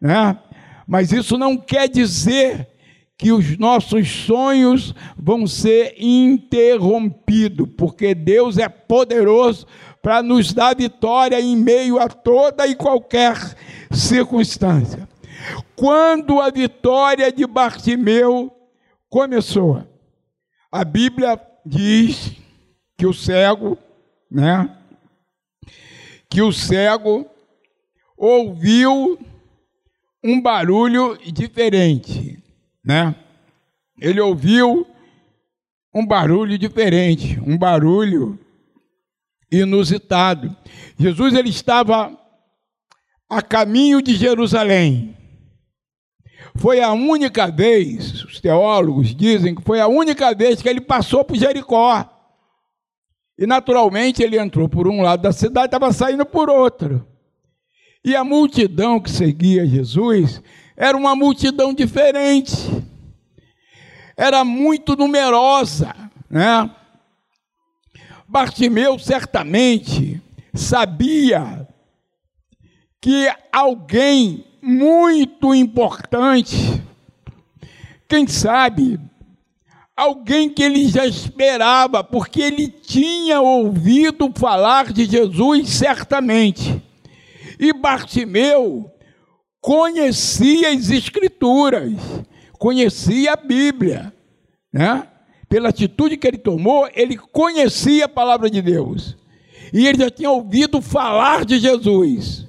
né? 0.01 0.37
Mas 0.87 1.11
isso 1.11 1.37
não 1.37 1.55
quer 1.55 1.87
dizer 1.87 2.67
que 3.15 3.31
os 3.31 3.57
nossos 3.57 4.09
sonhos 4.09 4.95
vão 5.15 5.45
ser 5.45 5.93
interrompidos, 5.99 7.67
porque 7.77 8.15
Deus 8.15 8.57
é 8.57 8.67
poderoso 8.67 9.67
para 10.01 10.23
nos 10.23 10.53
dar 10.53 10.75
vitória 10.75 11.39
em 11.39 11.55
meio 11.55 11.99
a 11.99 12.07
toda 12.07 12.65
e 12.65 12.75
qualquer 12.75 13.35
circunstância. 13.91 15.07
Quando 15.75 16.41
a 16.41 16.49
vitória 16.49 17.31
de 17.31 17.45
Bartimeu 17.45 18.51
começou, 19.09 19.83
a 20.71 20.83
Bíblia 20.83 21.37
diz 21.65 22.35
que 22.97 23.05
o 23.05 23.13
cego, 23.13 23.77
né? 24.29 24.77
Que 26.29 26.41
o 26.41 26.51
cego 26.51 27.25
ouviu 28.17 29.17
um 30.23 30.41
barulho 30.41 31.17
diferente, 31.31 32.43
né? 32.83 33.15
Ele 33.99 34.19
ouviu 34.19 34.85
um 35.93 36.05
barulho 36.05 36.57
diferente, 36.57 37.39
um 37.45 37.57
barulho 37.57 38.39
inusitado. 39.51 40.55
Jesus 40.97 41.33
ele 41.33 41.49
estava 41.49 42.17
a 43.29 43.41
caminho 43.41 44.01
de 44.01 44.15
Jerusalém. 44.15 45.15
Foi 46.59 46.81
a 46.81 46.91
única 46.91 47.49
vez, 47.49 48.21
os 48.25 48.41
teólogos 48.41 49.15
dizem 49.15 49.55
que 49.55 49.61
foi 49.61 49.79
a 49.79 49.87
única 49.87 50.35
vez 50.35 50.61
que 50.61 50.67
ele 50.67 50.81
passou 50.81 51.23
por 51.23 51.37
Jericó. 51.37 52.05
E 53.37 53.47
naturalmente 53.47 54.21
ele 54.21 54.37
entrou 54.37 54.67
por 54.67 54.85
um 54.85 55.01
lado 55.01 55.21
da 55.21 55.31
cidade, 55.31 55.67
estava 55.67 55.93
saindo 55.93 56.25
por 56.25 56.49
outro. 56.49 57.07
E 58.03 58.13
a 58.13 58.25
multidão 58.25 58.99
que 58.99 59.09
seguia 59.09 59.65
Jesus 59.65 60.41
era 60.75 60.97
uma 60.97 61.15
multidão 61.15 61.73
diferente. 61.73 62.53
Era 64.17 64.43
muito 64.43 64.97
numerosa, 64.97 65.95
né? 66.29 66.69
Bartimeu 68.27 68.99
certamente 68.99 70.21
sabia 70.53 71.65
que 72.99 73.31
alguém 73.49 74.48
muito 74.61 75.53
importante. 75.53 76.81
Quem 78.07 78.27
sabe 78.27 78.99
alguém 79.95 80.49
que 80.49 80.63
ele 80.63 80.87
já 80.87 81.05
esperava, 81.05 82.03
porque 82.03 82.41
ele 82.41 82.69
tinha 82.69 83.41
ouvido 83.41 84.31
falar 84.33 84.93
de 84.93 85.05
Jesus 85.05 85.69
certamente. 85.69 86.81
E 87.59 87.73
Bartimeu 87.73 88.89
conhecia 89.59 90.69
as 90.71 90.89
Escrituras, 90.89 91.93
conhecia 92.57 93.33
a 93.33 93.35
Bíblia, 93.35 94.13
né? 94.71 95.05
Pela 95.49 95.69
atitude 95.69 96.15
que 96.15 96.27
ele 96.27 96.37
tomou, 96.37 96.87
ele 96.93 97.17
conhecia 97.17 98.05
a 98.05 98.09
palavra 98.09 98.49
de 98.49 98.61
Deus. 98.61 99.17
E 99.73 99.85
ele 99.85 99.97
já 99.99 100.09
tinha 100.09 100.31
ouvido 100.31 100.81
falar 100.81 101.43
de 101.43 101.59
Jesus. 101.59 102.48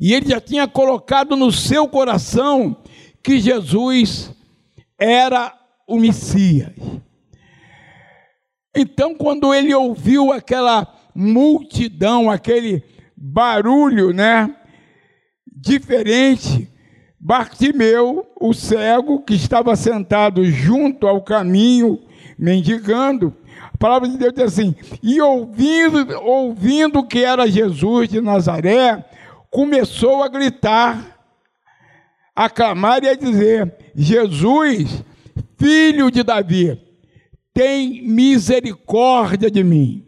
E 0.00 0.14
ele 0.14 0.30
já 0.30 0.40
tinha 0.40 0.66
colocado 0.66 1.36
no 1.36 1.52
seu 1.52 1.86
coração 1.86 2.76
que 3.22 3.38
Jesus 3.38 4.34
era 4.98 5.52
o 5.86 5.98
Messias. 5.98 6.72
Então, 8.74 9.14
quando 9.14 9.52
ele 9.52 9.74
ouviu 9.74 10.32
aquela 10.32 10.86
multidão, 11.14 12.30
aquele 12.30 12.82
barulho, 13.16 14.12
né, 14.12 14.54
diferente, 15.46 16.70
Bartimeu, 17.22 18.26
o 18.40 18.54
cego, 18.54 19.20
que 19.20 19.34
estava 19.34 19.76
sentado 19.76 20.42
junto 20.46 21.06
ao 21.06 21.20
caminho, 21.20 22.00
mendigando, 22.38 23.34
a 23.70 23.76
palavra 23.76 24.08
de 24.08 24.16
Deus 24.16 24.32
diz 24.32 24.44
assim: 24.44 24.74
e 25.02 25.20
ouvindo, 25.20 26.18
ouvindo 26.22 27.06
que 27.06 27.22
era 27.22 27.50
Jesus 27.50 28.08
de 28.08 28.22
Nazaré, 28.22 29.04
começou 29.50 30.22
a 30.22 30.28
gritar, 30.28 31.18
a 32.34 32.48
clamar 32.48 33.02
e 33.02 33.08
a 33.08 33.14
dizer: 33.14 33.92
Jesus, 33.94 35.04
filho 35.58 36.10
de 36.10 36.22
Davi, 36.22 36.80
tem 37.52 38.02
misericórdia 38.02 39.50
de 39.50 39.62
mim. 39.64 40.06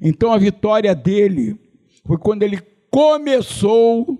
Então 0.00 0.32
a 0.32 0.38
vitória 0.38 0.94
dele 0.94 1.56
foi 2.04 2.18
quando 2.18 2.42
ele 2.42 2.60
começou 2.90 4.18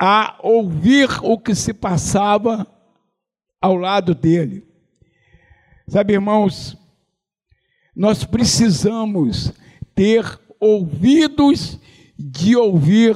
a 0.00 0.38
ouvir 0.42 1.08
o 1.22 1.38
que 1.38 1.54
se 1.54 1.72
passava 1.72 2.66
ao 3.60 3.76
lado 3.76 4.14
dele. 4.14 4.66
Sabe, 5.86 6.14
irmãos, 6.14 6.76
nós 7.94 8.24
precisamos 8.24 9.52
ter 9.94 10.40
ouvidos 10.58 11.78
de 12.18 12.56
ouvir 12.56 13.14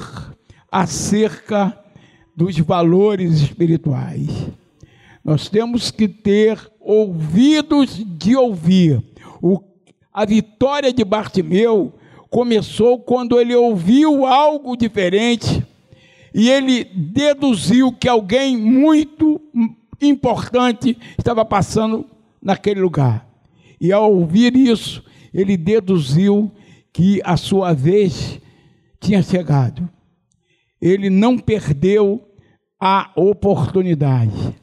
acerca 0.70 1.76
dos 2.37 2.58
valores 2.58 3.40
espirituais. 3.40 4.28
Nós 5.25 5.48
temos 5.48 5.90
que 5.90 6.08
ter 6.08 6.58
ouvidos 6.80 8.02
de 8.04 8.37
ouvir. 8.37 9.02
O, 9.42 9.60
a 10.12 10.25
vitória 10.25 10.92
de 10.92 11.04
Bartimeu 11.04 11.92
começou 12.30 12.98
quando 12.98 13.40
ele 13.40 13.54
ouviu 13.54 14.25
algo 14.25 14.76
diferente 14.76 15.64
e 16.34 16.48
ele 16.48 16.84
deduziu 16.84 17.92
que 17.92 18.08
alguém 18.08 18.56
muito 18.56 19.40
importante 20.00 20.96
estava 21.18 21.44
passando 21.44 22.06
naquele 22.40 22.80
lugar. 22.80 23.26
E 23.80 23.92
ao 23.92 24.12
ouvir 24.12 24.56
isso, 24.56 25.02
ele 25.32 25.56
deduziu 25.56 26.50
que 26.92 27.20
a 27.25 27.37
sua 27.37 27.72
vez 27.72 28.40
tinha 29.00 29.22
chegado. 29.22 29.88
Ele 30.80 31.11
não 31.11 31.38
perdeu 31.38 32.23
a 32.80 33.11
oportunidade. 33.16 34.54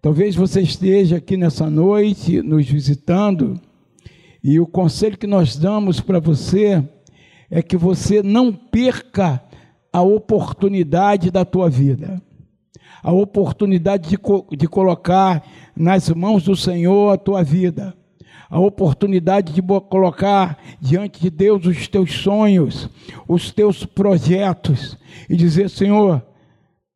Talvez 0.00 0.34
você 0.34 0.60
esteja 0.60 1.16
aqui 1.16 1.36
nessa 1.36 1.68
noite 1.68 2.42
nos 2.42 2.66
visitando 2.68 3.60
e 4.42 4.60
o 4.60 4.66
conselho 4.66 5.16
que 5.16 5.26
nós 5.26 5.56
damos 5.56 6.00
para 6.00 6.20
você 6.20 6.86
é 7.50 7.62
que 7.62 7.76
você 7.76 8.22
não 8.22 8.52
perca 8.52 9.42
a 9.90 10.02
oportunidade 10.02 11.30
da 11.30 11.44
tua 11.44 11.70
vida, 11.70 12.20
a 13.02 13.12
oportunidade 13.12 14.10
de, 14.10 14.18
de 14.56 14.68
colocar 14.68 15.42
nas 15.74 16.10
mãos 16.10 16.44
do 16.44 16.54
Senhor 16.54 17.14
a 17.14 17.16
tua 17.16 17.42
vida, 17.42 17.96
a 18.54 18.60
oportunidade 18.60 19.52
de 19.52 19.60
colocar 19.90 20.56
diante 20.80 21.20
de 21.20 21.28
Deus 21.28 21.66
os 21.66 21.88
teus 21.88 22.12
sonhos, 22.12 22.88
os 23.26 23.50
teus 23.50 23.84
projetos 23.84 24.96
e 25.28 25.34
dizer: 25.34 25.68
Senhor, 25.68 26.24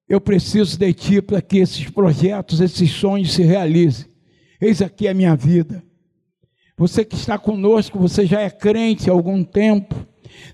eu 0.09 0.21
preciso 0.21 0.79
de 0.79 0.93
Ti 0.93 1.21
para 1.21 1.43
que 1.43 1.59
esses 1.59 1.91
projetos, 1.91 2.61
esses 2.61 2.93
sonhos 2.93 3.33
se 3.33 3.43
realizem. 3.43 4.07
Eis 4.61 4.81
aqui 4.81 5.09
a 5.09 5.15
minha 5.15 5.35
vida. 5.35 5.83
Você 6.77 7.05
que 7.05 7.17
está 7.17 7.37
conosco, 7.37 7.99
você 7.99 8.25
já 8.25 8.41
é 8.41 8.51
crente 8.51 9.11
há 9.11 9.13
algum 9.13 9.43
tempo. 9.43 9.97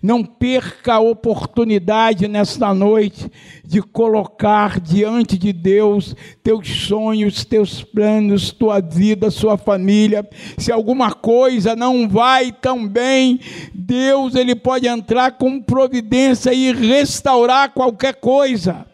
Não 0.02 0.24
perca 0.24 0.94
a 0.94 1.00
oportunidade 1.00 2.28
nesta 2.28 2.74
noite 2.74 3.30
de 3.64 3.80
colocar 3.80 4.80
diante 4.80 5.38
de 5.38 5.52
Deus 5.52 6.14
teus 6.42 6.68
sonhos, 6.68 7.44
teus 7.44 7.82
planos, 7.82 8.50
tua 8.50 8.80
vida, 8.80 9.30
sua 9.30 9.56
família. 9.56 10.28
Se 10.58 10.70
alguma 10.70 11.12
coisa 11.12 11.74
não 11.74 12.08
vai 12.08 12.52
tão 12.52 12.86
bem, 12.86 13.40
Deus 13.72 14.34
ele 14.34 14.54
pode 14.54 14.86
entrar 14.86 15.32
com 15.32 15.60
providência 15.60 16.52
e 16.52 16.72
restaurar 16.72 17.72
qualquer 17.72 18.14
coisa. 18.14 18.86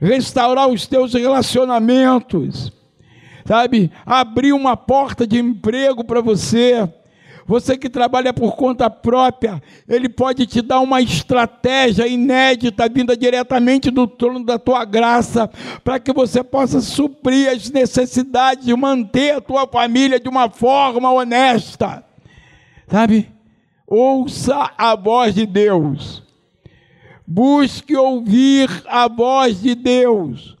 Restaurar 0.00 0.68
os 0.68 0.86
teus 0.86 1.12
relacionamentos 1.14 2.72
sabe? 3.50 3.90
Abrir 4.06 4.52
uma 4.52 4.76
porta 4.76 5.26
de 5.26 5.40
emprego 5.40 6.04
para 6.04 6.20
você. 6.20 6.88
Você 7.50 7.76
que 7.76 7.90
trabalha 7.90 8.32
por 8.32 8.54
conta 8.54 8.88
própria, 8.88 9.60
ele 9.88 10.08
pode 10.08 10.46
te 10.46 10.62
dar 10.62 10.78
uma 10.78 11.02
estratégia 11.02 12.06
inédita 12.06 12.88
vinda 12.88 13.16
diretamente 13.16 13.90
do 13.90 14.06
trono 14.06 14.44
da 14.44 14.56
tua 14.56 14.84
graça, 14.84 15.50
para 15.82 15.98
que 15.98 16.12
você 16.12 16.44
possa 16.44 16.80
suprir 16.80 17.50
as 17.50 17.68
necessidades 17.68 18.64
de 18.64 18.76
manter 18.76 19.32
a 19.32 19.40
tua 19.40 19.66
família 19.66 20.20
de 20.20 20.28
uma 20.28 20.48
forma 20.48 21.10
honesta. 21.10 22.04
Sabe? 22.86 23.28
Ouça 23.84 24.70
a 24.78 24.94
voz 24.94 25.34
de 25.34 25.44
Deus. 25.44 26.22
Busque 27.26 27.96
ouvir 27.96 28.70
a 28.86 29.08
voz 29.08 29.60
de 29.60 29.74
Deus. 29.74 30.56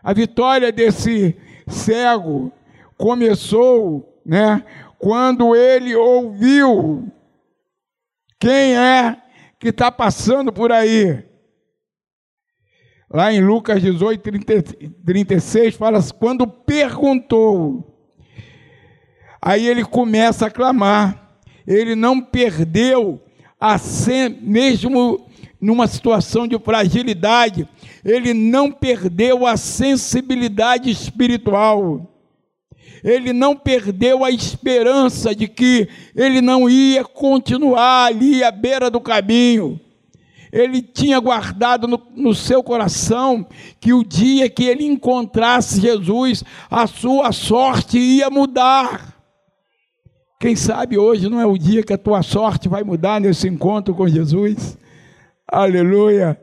A 0.00 0.12
vitória 0.12 0.70
desse 0.70 1.36
cego 1.66 2.52
começou, 2.96 4.16
né, 4.24 4.62
quando 5.00 5.56
ele 5.56 5.96
ouviu 5.96 7.10
quem 8.38 8.76
é 8.76 9.16
que 9.58 9.68
está 9.68 9.90
passando 9.90 10.52
por 10.52 10.70
aí. 10.70 11.24
Lá 13.10 13.32
em 13.32 13.40
Lucas 13.40 13.80
18, 13.80 14.20
30, 14.22 14.62
36, 15.04 15.74
fala 15.74 15.98
assim, 15.98 16.12
quando 16.18 16.46
perguntou, 16.46 17.98
aí 19.40 19.66
ele 19.66 19.84
começa 19.84 20.46
a 20.46 20.50
clamar, 20.50 21.40
ele 21.66 21.96
não 21.96 22.20
perdeu 22.20 23.20
a 23.58 23.78
ser, 23.78 24.28
mesmo 24.28 25.26
numa 25.58 25.86
situação 25.86 26.46
de 26.46 26.58
fragilidade, 26.58 27.66
ele 28.04 28.34
não 28.34 28.70
perdeu 28.70 29.46
a 29.46 29.56
sensibilidade 29.56 30.90
espiritual. 30.90 32.09
Ele 33.02 33.32
não 33.32 33.56
perdeu 33.56 34.24
a 34.24 34.30
esperança 34.30 35.34
de 35.34 35.48
que 35.48 35.88
ele 36.14 36.40
não 36.40 36.68
ia 36.68 37.04
continuar 37.04 38.06
ali 38.06 38.44
à 38.44 38.50
beira 38.50 38.90
do 38.90 39.00
caminho. 39.00 39.80
Ele 40.52 40.82
tinha 40.82 41.18
guardado 41.20 41.86
no, 41.86 42.00
no 42.14 42.34
seu 42.34 42.62
coração 42.62 43.46
que 43.80 43.92
o 43.92 44.02
dia 44.02 44.50
que 44.50 44.64
ele 44.64 44.84
encontrasse 44.84 45.80
Jesus, 45.80 46.42
a 46.70 46.86
sua 46.86 47.32
sorte 47.32 47.98
ia 47.98 48.28
mudar. 48.28 49.16
Quem 50.40 50.56
sabe 50.56 50.98
hoje 50.98 51.28
não 51.28 51.40
é 51.40 51.46
o 51.46 51.58
dia 51.58 51.82
que 51.82 51.92
a 51.92 51.98
tua 51.98 52.22
sorte 52.22 52.68
vai 52.68 52.82
mudar 52.82 53.20
nesse 53.20 53.46
encontro 53.46 53.94
com 53.94 54.08
Jesus? 54.08 54.76
Aleluia. 55.46 56.40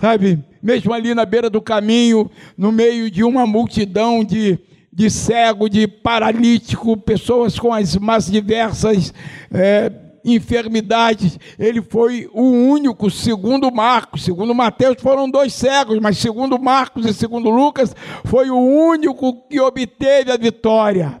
Sabe, 0.00 0.44
mesmo 0.62 0.92
ali 0.92 1.14
na 1.14 1.24
beira 1.24 1.48
do 1.48 1.62
caminho, 1.62 2.30
no 2.56 2.70
meio 2.70 3.10
de 3.10 3.24
uma 3.24 3.46
multidão 3.46 4.22
de, 4.22 4.58
de 4.92 5.10
cego, 5.10 5.68
de 5.68 5.86
paralítico, 5.86 6.96
pessoas 6.96 7.58
com 7.58 7.72
as 7.72 7.96
mais 7.96 8.30
diversas 8.30 9.12
é, 9.52 9.92
enfermidades, 10.24 11.38
ele 11.58 11.80
foi 11.82 12.28
o 12.32 12.42
único, 12.42 13.10
segundo 13.10 13.70
Marcos, 13.72 14.24
segundo 14.24 14.54
Mateus 14.54 14.96
foram 15.00 15.30
dois 15.30 15.52
cegos, 15.54 15.98
mas 16.00 16.18
segundo 16.18 16.58
Marcos 16.58 17.06
e 17.06 17.14
segundo 17.14 17.50
Lucas, 17.50 17.94
foi 18.24 18.50
o 18.50 18.58
único 18.58 19.46
que 19.48 19.60
obteve 19.60 20.32
a 20.32 20.36
vitória. 20.36 21.20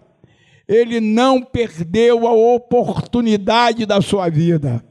Ele 0.66 1.00
não 1.00 1.40
perdeu 1.40 2.26
a 2.26 2.32
oportunidade 2.32 3.86
da 3.86 4.02
sua 4.02 4.28
vida. 4.28 4.84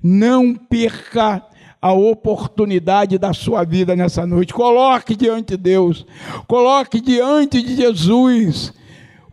Não 0.00 0.54
perca 0.54 1.42
a 1.80 1.92
oportunidade 1.92 3.18
da 3.18 3.32
sua 3.32 3.64
vida 3.64 3.94
nessa 3.94 4.26
noite. 4.26 4.52
Coloque 4.52 5.14
diante 5.14 5.56
de 5.56 5.62
Deus, 5.62 6.06
coloque 6.46 7.00
diante 7.00 7.62
de 7.62 7.76
Jesus 7.76 8.72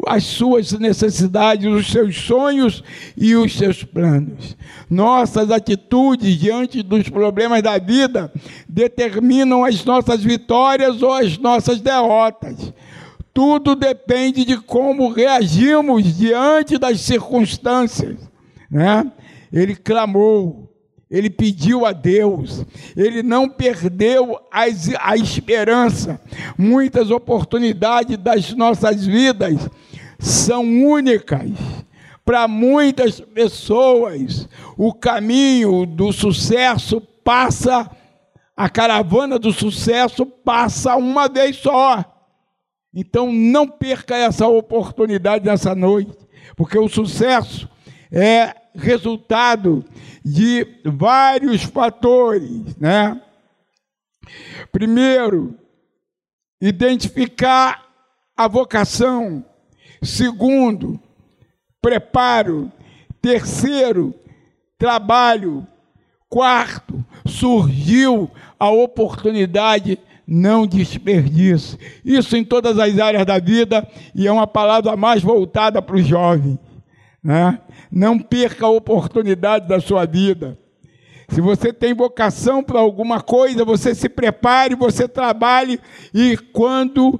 as 0.05 0.23
suas 0.23 0.71
necessidades, 0.73 1.65
os 1.65 1.89
seus 1.89 2.15
sonhos 2.17 2.83
e 3.15 3.35
os 3.35 3.57
seus 3.57 3.83
planos. 3.83 4.57
Nossas 4.89 5.49
atitudes 5.49 6.37
diante 6.37 6.83
dos 6.83 7.09
problemas 7.09 7.61
da 7.61 7.77
vida 7.77 8.31
determinam 8.67 9.63
as 9.63 9.83
nossas 9.85 10.21
vitórias 10.23 11.01
ou 11.01 11.13
as 11.13 11.37
nossas 11.37 11.79
derrotas. 11.79 12.73
Tudo 13.33 13.75
depende 13.75 14.45
de 14.45 14.57
como 14.57 15.09
reagimos 15.09 16.17
diante 16.17 16.77
das 16.77 17.01
circunstâncias, 17.01 18.17
né? 18.69 19.11
Ele 19.51 19.75
clamou, 19.75 20.72
ele 21.13 21.29
pediu 21.29 21.85
a 21.85 21.91
Deus, 21.91 22.65
ele 22.97 23.21
não 23.21 23.47
perdeu 23.47 24.39
as, 24.51 24.89
a 24.99 25.15
esperança. 25.15 26.19
Muitas 26.57 27.11
oportunidades 27.11 28.17
das 28.17 28.51
nossas 28.55 29.05
vidas 29.05 29.69
são 30.17 30.63
únicas. 30.63 31.51
Para 32.25 32.47
muitas 32.47 33.19
pessoas, 33.19 34.49
o 34.75 34.91
caminho 34.91 35.85
do 35.85 36.11
sucesso 36.11 36.99
passa, 37.23 37.91
a 38.57 38.67
caravana 38.67 39.37
do 39.37 39.53
sucesso 39.53 40.25
passa 40.25 40.95
uma 40.95 41.29
vez 41.29 41.57
só. 41.57 42.03
Então 42.91 43.31
não 43.31 43.67
perca 43.67 44.15
essa 44.15 44.47
oportunidade 44.47 45.45
nessa 45.45 45.75
noite, 45.75 46.17
porque 46.55 46.77
o 46.79 46.89
sucesso 46.89 47.69
é 48.13 48.53
resultado 48.75 49.83
de 50.23 50.67
vários 50.85 51.63
fatores, 51.63 52.77
né? 52.77 53.19
Primeiro, 54.71 55.55
identificar 56.61 57.83
a 58.37 58.47
vocação. 58.47 59.43
Segundo, 60.01 60.99
preparo. 61.81 62.71
Terceiro, 63.19 64.13
trabalho. 64.77 65.65
Quarto, 66.29 67.03
surgiu 67.25 68.29
a 68.59 68.69
oportunidade 68.69 69.99
não 70.25 70.65
desperdice. 70.65 71.77
Isso 72.03 72.35
em 72.35 72.43
todas 72.43 72.79
as 72.79 72.97
áreas 72.97 73.25
da 73.25 73.39
vida 73.39 73.87
e 74.15 74.25
é 74.27 74.31
uma 74.31 74.47
palavra 74.47 74.95
mais 74.95 75.21
voltada 75.21 75.81
para 75.81 75.95
o 75.95 76.01
jovem. 76.01 76.57
Né? 77.23 77.59
Não 77.91 78.19
perca 78.19 78.65
a 78.65 78.69
oportunidade 78.69 79.67
da 79.67 79.79
sua 79.79 80.05
vida. 80.05 80.57
Se 81.29 81.39
você 81.41 81.71
tem 81.71 81.93
vocação 81.93 82.61
para 82.61 82.79
alguma 82.79 83.21
coisa, 83.21 83.63
você 83.63 83.95
se 83.95 84.09
prepare, 84.09 84.75
você 84.75 85.07
trabalhe 85.07 85.79
e 86.13 86.37
quando 86.37 87.19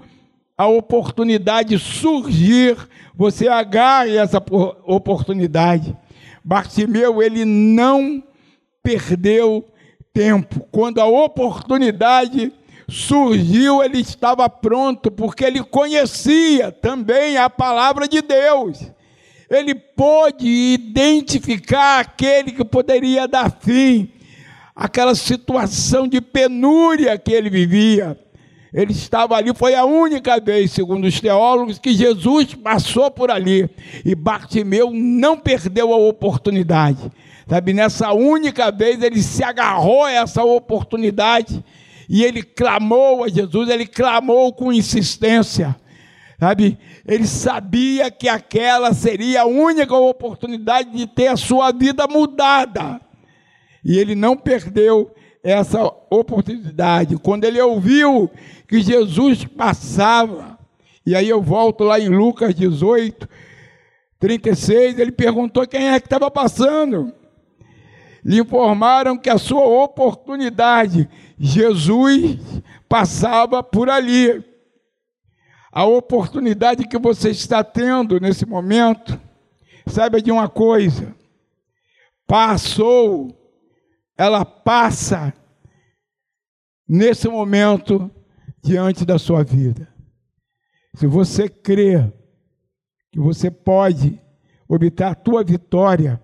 a 0.57 0.67
oportunidade 0.67 1.79
surgir, 1.79 2.77
você 3.15 3.47
agarre 3.47 4.17
essa 4.17 4.43
oportunidade. 4.85 5.95
Bartimeu, 6.43 7.23
ele 7.23 7.45
não 7.45 8.21
perdeu 8.83 9.65
tempo. 10.13 10.67
Quando 10.71 10.99
a 10.99 11.05
oportunidade 11.05 12.51
surgiu, 12.87 13.81
ele 13.81 13.99
estava 13.99 14.47
pronto, 14.49 15.09
porque 15.09 15.43
ele 15.43 15.63
conhecia 15.63 16.71
também 16.71 17.37
a 17.37 17.49
palavra 17.49 18.07
de 18.07 18.21
Deus. 18.21 18.91
Ele 19.53 19.75
pôde 19.75 20.47
identificar 20.47 21.99
aquele 21.99 22.51
que 22.51 22.65
poderia 22.65 23.27
dar 23.27 23.51
fim 23.61 24.09
àquela 24.75 25.13
situação 25.15 26.07
de 26.07 26.19
penúria 26.19 27.17
que 27.17 27.31
ele 27.31 27.49
vivia. 27.49 28.17
Ele 28.73 28.91
estava 28.91 29.35
ali, 29.35 29.53
foi 29.53 29.75
a 29.75 29.85
única 29.85 30.39
vez, 30.39 30.71
segundo 30.71 31.05
os 31.05 31.21
teólogos, 31.21 31.77
que 31.77 31.93
Jesus 31.93 32.55
passou 32.55 33.11
por 33.11 33.29
ali. 33.29 33.69
E 34.03 34.15
Bartimeu 34.15 34.89
não 34.91 35.37
perdeu 35.37 35.93
a 35.93 35.97
oportunidade. 35.97 37.11
Sabe, 37.47 37.73
nessa 37.73 38.11
única 38.13 38.71
vez 38.71 39.03
ele 39.03 39.21
se 39.21 39.43
agarrou 39.43 40.05
a 40.05 40.11
essa 40.11 40.43
oportunidade 40.43 41.63
e 42.09 42.23
ele 42.23 42.41
clamou 42.41 43.23
a 43.23 43.27
Jesus, 43.27 43.69
ele 43.69 43.85
clamou 43.85 44.51
com 44.53 44.73
insistência. 44.73 45.75
Sabe, 46.43 46.77
ele 47.07 47.25
sabia 47.25 48.11
que 48.11 48.27
aquela 48.27 48.93
seria 48.93 49.43
a 49.43 49.45
única 49.45 49.95
oportunidade 49.95 50.91
de 50.91 51.07
ter 51.07 51.27
a 51.27 51.37
sua 51.37 51.71
vida 51.71 52.05
mudada. 52.05 52.99
E 53.81 53.97
ele 53.97 54.13
não 54.13 54.35
perdeu 54.35 55.09
essa 55.41 55.81
oportunidade. 56.09 57.15
Quando 57.15 57.45
ele 57.45 57.61
ouviu 57.61 58.29
que 58.67 58.81
Jesus 58.81 59.45
passava, 59.45 60.59
e 61.05 61.15
aí 61.15 61.29
eu 61.29 61.41
volto 61.41 61.85
lá 61.85 61.97
em 61.97 62.09
Lucas 62.09 62.53
18, 62.53 63.25
36, 64.19 64.99
ele 64.99 65.13
perguntou 65.13 65.65
quem 65.65 65.91
é 65.91 65.99
que 66.01 66.07
estava 66.07 66.29
passando. 66.29 67.13
Lhe 68.21 68.41
informaram 68.41 69.17
que 69.17 69.29
a 69.29 69.37
sua 69.37 69.63
oportunidade, 69.63 71.07
Jesus 71.39 72.37
passava 72.89 73.63
por 73.63 73.89
ali. 73.89 74.43
A 75.73 75.85
oportunidade 75.85 76.87
que 76.87 76.99
você 76.99 77.31
está 77.31 77.63
tendo 77.63 78.19
nesse 78.19 78.45
momento, 78.45 79.19
saiba 79.87 80.21
de 80.21 80.31
uma 80.31 80.47
coisa: 80.47 81.15
passou 82.27 83.43
ela 84.17 84.45
passa 84.45 85.33
nesse 86.87 87.27
momento 87.27 88.09
diante 88.63 89.05
da 89.05 89.17
sua 89.17 89.43
vida. 89.43 89.87
Se 90.95 91.07
você 91.07 91.49
crê 91.49 92.11
que 93.11 93.19
você 93.19 93.49
pode 93.49 94.19
obter 94.67 95.03
a 95.03 95.15
tua 95.15 95.43
vitória, 95.43 96.21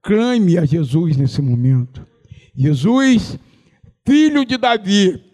clame 0.00 0.58
a 0.58 0.64
Jesus 0.64 1.16
nesse 1.16 1.42
momento. 1.42 2.06
Jesus, 2.54 3.38
filho 4.06 4.44
de 4.44 4.56
Davi, 4.56 5.31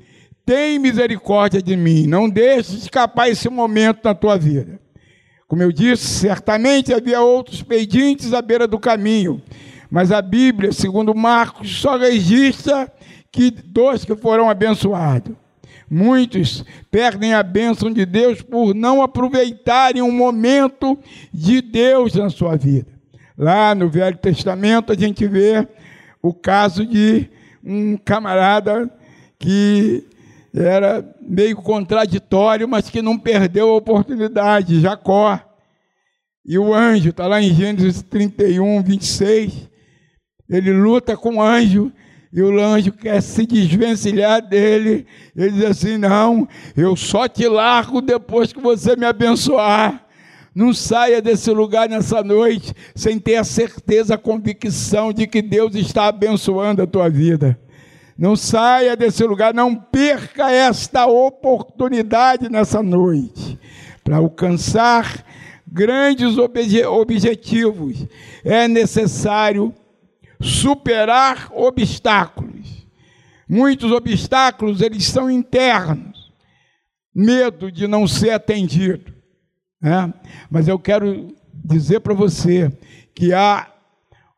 tem 0.48 0.78
misericórdia 0.78 1.60
de 1.60 1.76
mim, 1.76 2.06
não 2.06 2.26
deixe 2.26 2.74
escapar 2.74 3.28
esse 3.28 3.50
momento 3.50 4.00
na 4.02 4.14
tua 4.14 4.38
vida. 4.38 4.80
Como 5.46 5.62
eu 5.62 5.70
disse, 5.70 6.06
certamente 6.06 6.94
havia 6.94 7.20
outros 7.20 7.62
pedintes 7.62 8.32
à 8.32 8.40
beira 8.40 8.66
do 8.66 8.78
caminho, 8.78 9.42
mas 9.90 10.10
a 10.10 10.22
Bíblia, 10.22 10.72
segundo 10.72 11.14
Marcos, 11.14 11.78
só 11.78 11.98
registra 11.98 12.90
que 13.30 13.50
dois 13.50 14.06
que 14.06 14.16
foram 14.16 14.48
abençoados. 14.48 15.36
Muitos 15.90 16.64
perdem 16.90 17.34
a 17.34 17.42
bênção 17.42 17.92
de 17.92 18.06
Deus 18.06 18.40
por 18.40 18.74
não 18.74 19.02
aproveitarem 19.02 20.00
um 20.00 20.10
momento 20.10 20.98
de 21.30 21.60
Deus 21.60 22.14
na 22.14 22.30
sua 22.30 22.56
vida. 22.56 22.88
Lá 23.36 23.74
no 23.74 23.90
Velho 23.90 24.16
Testamento 24.16 24.94
a 24.94 24.96
gente 24.96 25.26
vê 25.26 25.68
o 26.22 26.32
caso 26.32 26.86
de 26.86 27.28
um 27.62 27.98
camarada 27.98 28.90
que 29.38 30.07
era 30.54 31.04
meio 31.20 31.56
contraditório, 31.56 32.68
mas 32.68 32.88
que 32.88 33.02
não 33.02 33.18
perdeu 33.18 33.70
a 33.70 33.76
oportunidade, 33.76 34.80
Jacó. 34.80 35.40
E 36.44 36.58
o 36.58 36.72
anjo, 36.72 37.10
está 37.10 37.26
lá 37.26 37.42
em 37.42 37.54
Gênesis 37.54 38.02
31, 38.02 38.82
26, 38.82 39.68
ele 40.48 40.72
luta 40.72 41.16
com 41.16 41.36
o 41.36 41.42
anjo 41.42 41.92
e 42.32 42.42
o 42.42 42.58
anjo 42.60 42.92
quer 42.92 43.20
se 43.22 43.46
desvencilhar 43.46 44.40
dele. 44.40 45.06
Ele 45.36 45.50
diz 45.50 45.64
assim: 45.64 45.98
Não, 45.98 46.48
eu 46.76 46.96
só 46.96 47.28
te 47.28 47.46
largo 47.46 48.00
depois 48.00 48.52
que 48.52 48.60
você 48.60 48.96
me 48.96 49.04
abençoar. 49.06 50.04
Não 50.54 50.72
saia 50.74 51.22
desse 51.22 51.50
lugar 51.50 51.88
nessa 51.88 52.22
noite 52.22 52.74
sem 52.94 53.18
ter 53.18 53.36
a 53.36 53.44
certeza, 53.44 54.14
a 54.14 54.18
convicção 54.18 55.12
de 55.12 55.26
que 55.26 55.40
Deus 55.40 55.74
está 55.74 56.06
abençoando 56.06 56.82
a 56.82 56.86
tua 56.86 57.08
vida. 57.08 57.58
Não 58.18 58.34
saia 58.34 58.96
desse 58.96 59.22
lugar, 59.22 59.54
não 59.54 59.76
perca 59.76 60.50
esta 60.50 61.06
oportunidade 61.06 62.48
nessa 62.48 62.82
noite 62.82 63.56
para 64.02 64.16
alcançar 64.16 65.24
grandes 65.64 66.36
objetivos. 66.36 68.04
É 68.44 68.66
necessário 68.66 69.72
superar 70.40 71.48
obstáculos. 71.52 72.88
Muitos 73.48 73.92
obstáculos, 73.92 74.80
eles 74.80 75.04
são 75.04 75.30
internos. 75.30 76.32
Medo 77.14 77.70
de 77.70 77.86
não 77.86 78.08
ser 78.08 78.30
atendido. 78.30 79.14
Né? 79.80 80.12
Mas 80.50 80.66
eu 80.66 80.78
quero 80.78 81.34
dizer 81.52 82.00
para 82.00 82.14
você 82.14 82.72
que 83.14 83.32
há 83.32 83.68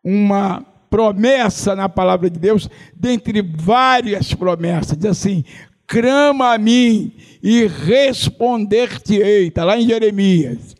uma 0.04 0.66
promessa 0.90 1.76
na 1.76 1.88
palavra 1.88 2.28
de 2.28 2.38
Deus, 2.38 2.68
dentre 2.94 3.40
várias 3.40 4.34
promessas, 4.34 4.98
diz 4.98 5.06
assim: 5.06 5.44
clama 5.86 6.52
a 6.52 6.58
mim 6.58 7.14
e 7.42 7.66
responder-te-ei, 7.66 9.46
está 9.48 9.64
lá 9.64 9.78
em 9.78 9.86
Jeremias, 9.86 10.76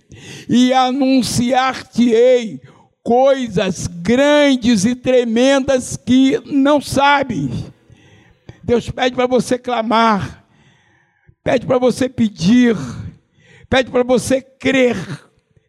e 0.48 0.72
anunciar-te-ei 0.72 2.60
coisas 3.02 3.86
grandes 3.86 4.84
e 4.84 4.94
tremendas 4.94 5.96
que 5.96 6.42
não 6.44 6.80
sabe. 6.80 7.50
Deus 8.62 8.90
pede 8.90 9.16
para 9.16 9.26
você 9.26 9.58
clamar, 9.58 10.44
pede 11.42 11.66
para 11.66 11.78
você 11.78 12.08
pedir, 12.08 12.76
pede 13.68 13.90
para 13.90 14.02
você 14.02 14.42
crer, 14.42 14.96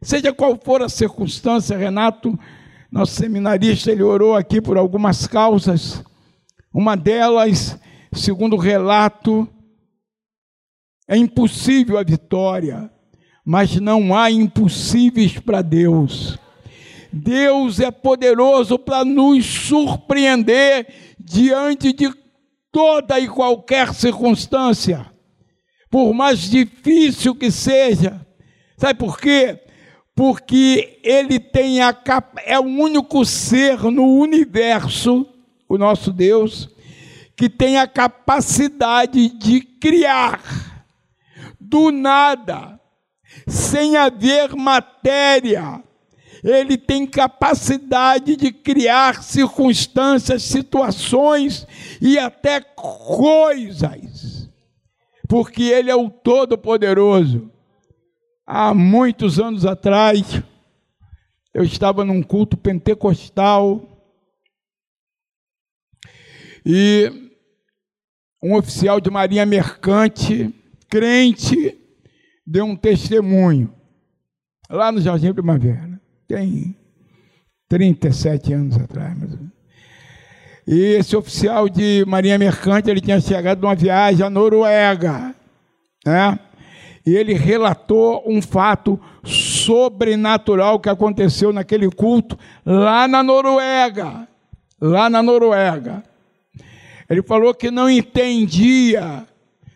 seja 0.02 0.34
qual 0.34 0.60
for 0.64 0.82
a 0.82 0.90
circunstância, 0.90 1.78
Renato, 1.78 2.38
nosso 2.92 3.16
seminarista, 3.16 3.90
ele 3.90 4.04
orou 4.04 4.36
aqui 4.36 4.60
por 4.60 4.78
algumas 4.78 5.26
causas, 5.26 6.04
uma 6.74 6.98
delas, 6.98 7.80
segundo 8.12 8.58
o 8.58 8.60
relato, 8.60 9.48
é 11.08 11.16
impossível 11.16 11.98
a 11.98 12.04
vitória, 12.04 12.92
mas 13.46 13.78
não 13.78 14.14
há 14.16 14.30
impossíveis 14.30 15.40
para 15.40 15.62
Deus. 15.62 16.38
Deus 17.14 17.80
é 17.80 17.92
poderoso 17.92 18.78
para 18.78 19.06
nos 19.06 19.46
surpreender 19.46 21.16
diante 21.18 21.94
de 21.94 22.14
toda 22.72 23.20
e 23.20 23.28
qualquer 23.28 23.94
circunstância, 23.94 25.10
por 25.90 26.14
mais 26.14 26.40
difícil 26.40 27.36
que 27.36 27.52
seja. 27.52 28.26
Sabe 28.78 29.00
por 29.00 29.18
quê? 29.18 29.60
Porque 30.22 31.00
ele 31.04 31.40
tem 31.40 31.82
a 31.82 31.98
é 32.46 32.60
o 32.60 32.64
único 32.64 33.26
ser 33.26 33.82
no 33.86 34.20
universo, 34.20 35.26
o 35.68 35.80
nosso 35.80 36.14
Deus, 36.14 36.70
que 37.36 37.50
tem 37.50 37.80
a 37.80 37.88
capacidade 37.88 39.30
de 39.30 39.62
criar 39.62 40.40
do 41.60 41.92
nada, 41.92 42.80
sem 43.48 43.98
haver 43.98 44.56
matéria, 44.56 45.84
ele 46.44 46.78
tem 46.78 47.08
capacidade 47.08 48.36
de 48.36 48.52
criar 48.52 49.24
circunstâncias, 49.24 50.44
situações 50.44 51.66
e 52.00 52.20
até 52.20 52.62
coisas, 52.62 54.48
porque 55.28 55.64
Ele 55.64 55.90
é 55.90 55.96
o 55.96 56.12
Todo-Poderoso. 56.12 57.50
Há 58.46 58.74
muitos 58.74 59.40
anos 59.40 59.66
atrás, 59.66 60.42
eu 61.54 61.64
estava 61.64 62.04
num 62.04 62.22
culto 62.22 62.58
pentecostal 62.58 63.88
e 66.66 67.32
um 68.44 68.56
oficial 68.56 69.00
de 69.00 69.10
marinha 69.10 69.46
mercante, 69.46 70.54
crente, 70.90 71.78
deu 72.46 72.66
um 72.66 72.76
testemunho 72.76 73.74
lá 74.70 74.92
no 74.92 75.02
Jardim 75.02 75.34
Primavera. 75.34 76.00
Tem 76.28 76.76
37 77.70 78.54
anos 78.54 78.78
atrás, 78.78 79.18
menos. 79.18 79.40
E 80.68 80.80
esse 80.96 81.16
oficial 81.16 81.68
de 81.68 82.06
marinha 82.06 82.38
mercante, 82.38 82.90
ele 82.90 83.02
tinha 83.02 83.20
chegado 83.20 83.60
de 83.60 83.66
uma 83.66 83.76
viagem 83.76 84.26
à 84.26 84.30
Noruega, 84.30 85.36
né? 86.06 86.40
E 87.06 87.16
ele 87.16 87.34
relatou 87.34 88.24
um 88.28 88.42
fato 88.42 89.00
sobrenatural 89.24 90.80
que 90.80 90.90
aconteceu 90.90 91.52
naquele 91.52 91.90
culto 91.90 92.38
lá 92.66 93.08
na 93.08 93.24
Noruega, 93.24 94.28
lá 94.80 95.10
na 95.10 95.24
Noruega. 95.24 96.04
Ele 97.10 97.24
falou 97.24 97.54
que 97.54 97.72
não 97.72 97.90
entendia 97.90 99.26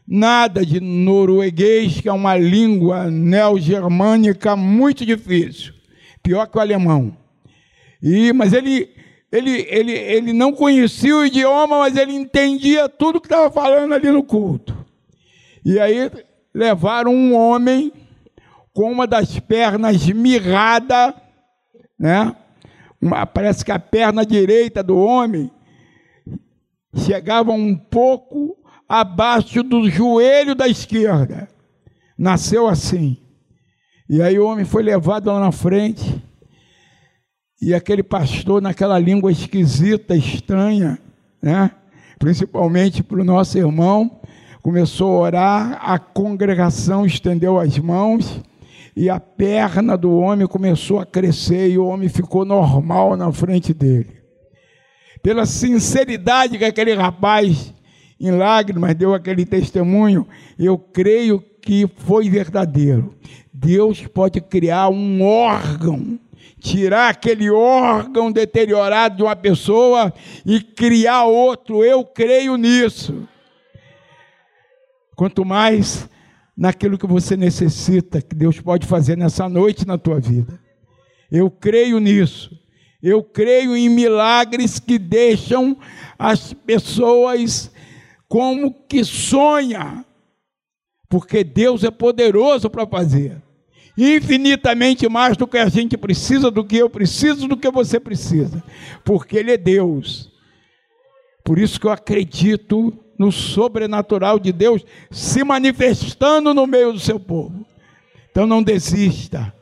nada 0.08 0.66
de 0.66 0.80
norueguês, 0.80 2.00
que 2.00 2.08
é 2.08 2.14
uma 2.14 2.38
língua 2.38 3.10
neogermânica 3.10 4.56
muito 4.56 5.06
difícil, 5.06 5.74
pior 6.22 6.46
que 6.46 6.58
o 6.58 6.62
alemão. 6.62 7.18
E, 8.02 8.32
mas 8.34 8.54
ele, 8.54 8.90
ele, 9.32 9.66
ele, 9.68 9.92
ele 9.92 10.34
não 10.34 10.54
conhecia 10.54 11.16
o 11.16 11.26
idioma, 11.26 11.80
mas 11.80 11.98
ele 11.98 12.14
entendia 12.14 12.88
tudo 12.88 13.20
que 13.20 13.26
estava 13.26 13.50
falando 13.50 13.94
ali 13.94 14.10
no 14.12 14.24
culto. 14.24 14.78
E 15.64 15.80
aí 15.80 16.12
levaram 16.56 17.14
um 17.14 17.36
homem 17.36 17.92
com 18.74 18.90
uma 18.90 19.06
das 19.06 19.38
pernas 19.40 20.08
mirrada, 20.08 21.14
né? 22.00 22.34
Uma, 23.02 23.26
parece 23.26 23.66
que 23.66 23.74
a 23.74 23.78
perna 23.78 24.26
direita 24.26 24.82
do 24.82 24.98
homem 24.98 25.52
chegava 26.96 27.52
um 27.52 27.76
pouco 27.76 28.56
abaixo 28.88 29.62
do 29.62 29.90
joelho 29.90 30.56
da 30.56 30.66
esquerda. 30.66 31.50
Nasceu 32.18 32.70
assim. 32.70 33.18
E 34.10 34.22
aí 34.22 34.40
o 34.40 34.48
homem 34.48 34.64
foi 34.64 34.82
levado 34.82 35.26
lá 35.26 35.42
na 35.42 35.52
frente 35.52 36.24
e 37.62 37.74
aquele 37.74 38.04
pastor, 38.04 38.62
naquela 38.62 38.98
língua 38.98 39.30
esquisita, 39.30 40.16
estranha, 40.16 41.00
né? 41.42 41.72
principalmente 42.18 43.04
para 43.04 43.20
o 43.20 43.26
nosso 43.26 43.58
irmão, 43.58 44.22
começou 44.66 45.18
a 45.18 45.20
orar, 45.20 45.80
a 45.80 46.00
congregação 46.00 47.06
estendeu 47.06 47.60
as 47.60 47.78
mãos 47.78 48.42
e 48.98 49.12
a 49.12 49.20
perna 49.20 49.96
do 49.96 50.12
homem 50.12 50.48
começou 50.48 50.98
a 50.98 51.06
crescer 51.06 51.70
e 51.70 51.78
o 51.78 51.86
homem 51.86 52.10
ficou 52.10 52.44
normal 52.44 53.16
na 53.16 53.32
frente 53.32 53.76
dele. 53.76 54.10
Pela 55.22 55.46
sinceridade 55.46 56.58
que 56.58 56.66
aquele 56.66 56.96
rapaz, 56.96 57.76
em 58.20 58.32
lágrimas, 58.32 58.96
deu 58.96 59.14
aquele 59.14 59.46
testemunho, 59.46 60.28
eu 60.58 60.80
creio 60.80 61.40
que 61.62 61.88
foi 61.98 62.28
verdadeiro. 62.28 63.14
Deus 63.54 64.08
pode 64.08 64.42
criar 64.42 64.90
um 64.90 65.22
órgão 65.22 66.20
tirar 66.60 67.10
aquele 67.10 67.52
órgão 67.52 68.32
deteriorado 68.32 69.18
de 69.18 69.22
uma 69.22 69.36
pessoa 69.36 70.12
e 70.44 70.60
criar 70.60 71.26
outro. 71.26 71.84
Eu 71.84 72.04
creio 72.04 72.56
nisso. 72.56 73.28
Quanto 75.16 75.46
mais 75.46 76.10
naquilo 76.56 76.98
que 76.98 77.08
você 77.08 77.36
necessita, 77.36 78.22
que 78.22 78.36
Deus 78.36 78.60
pode 78.60 78.88
fazer 78.88 79.18
nessa 79.18 79.50
noite 79.50 79.86
na 79.86 79.98
tua 79.98 80.20
vida. 80.20 80.60
Eu 81.32 81.50
creio 81.50 82.00
nisso. 82.00 82.58
Eu 83.02 83.24
creio 83.24 83.76
em 83.76 83.90
milagres 83.90 84.80
que 84.80 84.98
deixam 84.98 85.78
as 86.18 86.54
pessoas 86.54 87.72
como 88.28 88.74
que 88.88 89.04
sonha, 89.04 90.04
porque 91.10 91.44
Deus 91.44 91.84
é 91.84 91.92
poderoso 91.92 92.70
para 92.70 92.88
fazer 92.88 93.42
infinitamente 93.98 95.08
mais 95.08 95.38
do 95.38 95.48
que 95.48 95.58
a 95.58 95.70
gente 95.70 95.98
precisa, 95.98 96.52
do 96.52 96.66
que 96.66 96.78
eu 96.78 96.90
preciso, 96.90 97.48
do 97.48 97.56
que 97.56 97.70
você 97.72 98.00
precisa, 98.00 98.62
porque 99.04 99.38
Ele 99.38 99.52
é 99.52 99.58
Deus. 99.58 100.32
Por 101.44 101.58
isso 101.58 101.80
que 101.80 101.88
eu 101.88 101.92
acredito 101.92 102.94
no 103.18 103.32
sobrenatural 103.32 104.40
de 104.40 104.52
Deus 104.52 104.86
se 105.10 105.44
manifestando 105.44 106.54
no 106.54 106.68
meio 106.68 106.94
do 106.94 107.00
seu 107.00 107.20
povo. 107.20 107.66
Então 108.32 108.46
não 108.46 108.62
desista, 108.62 109.54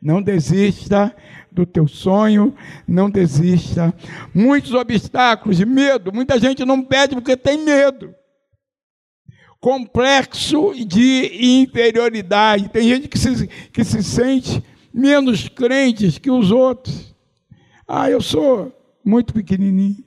não 0.00 0.22
desista 0.22 1.14
do 1.50 1.66
teu 1.66 1.86
sonho, 1.86 2.54
não 2.88 3.10
desista. 3.10 3.92
Muitos 4.34 4.72
obstáculos, 4.72 5.60
medo, 5.60 6.12
muita 6.12 6.38
gente 6.38 6.64
não 6.64 6.82
pede 6.82 7.14
porque 7.14 7.36
tem 7.36 7.58
medo 7.58 8.14
complexo 9.62 10.74
de 10.84 11.62
inferioridade. 11.62 12.68
Tem 12.68 12.82
gente 12.82 13.06
que 13.06 13.16
se, 13.16 13.46
que 13.46 13.84
se 13.84 14.02
sente 14.02 14.62
menos 14.92 15.48
crentes 15.48 16.18
que 16.18 16.30
os 16.30 16.50
outros. 16.50 17.14
Ah, 17.86 18.10
eu 18.10 18.20
sou 18.20 18.72
muito 19.04 19.32
pequenininho. 19.32 20.04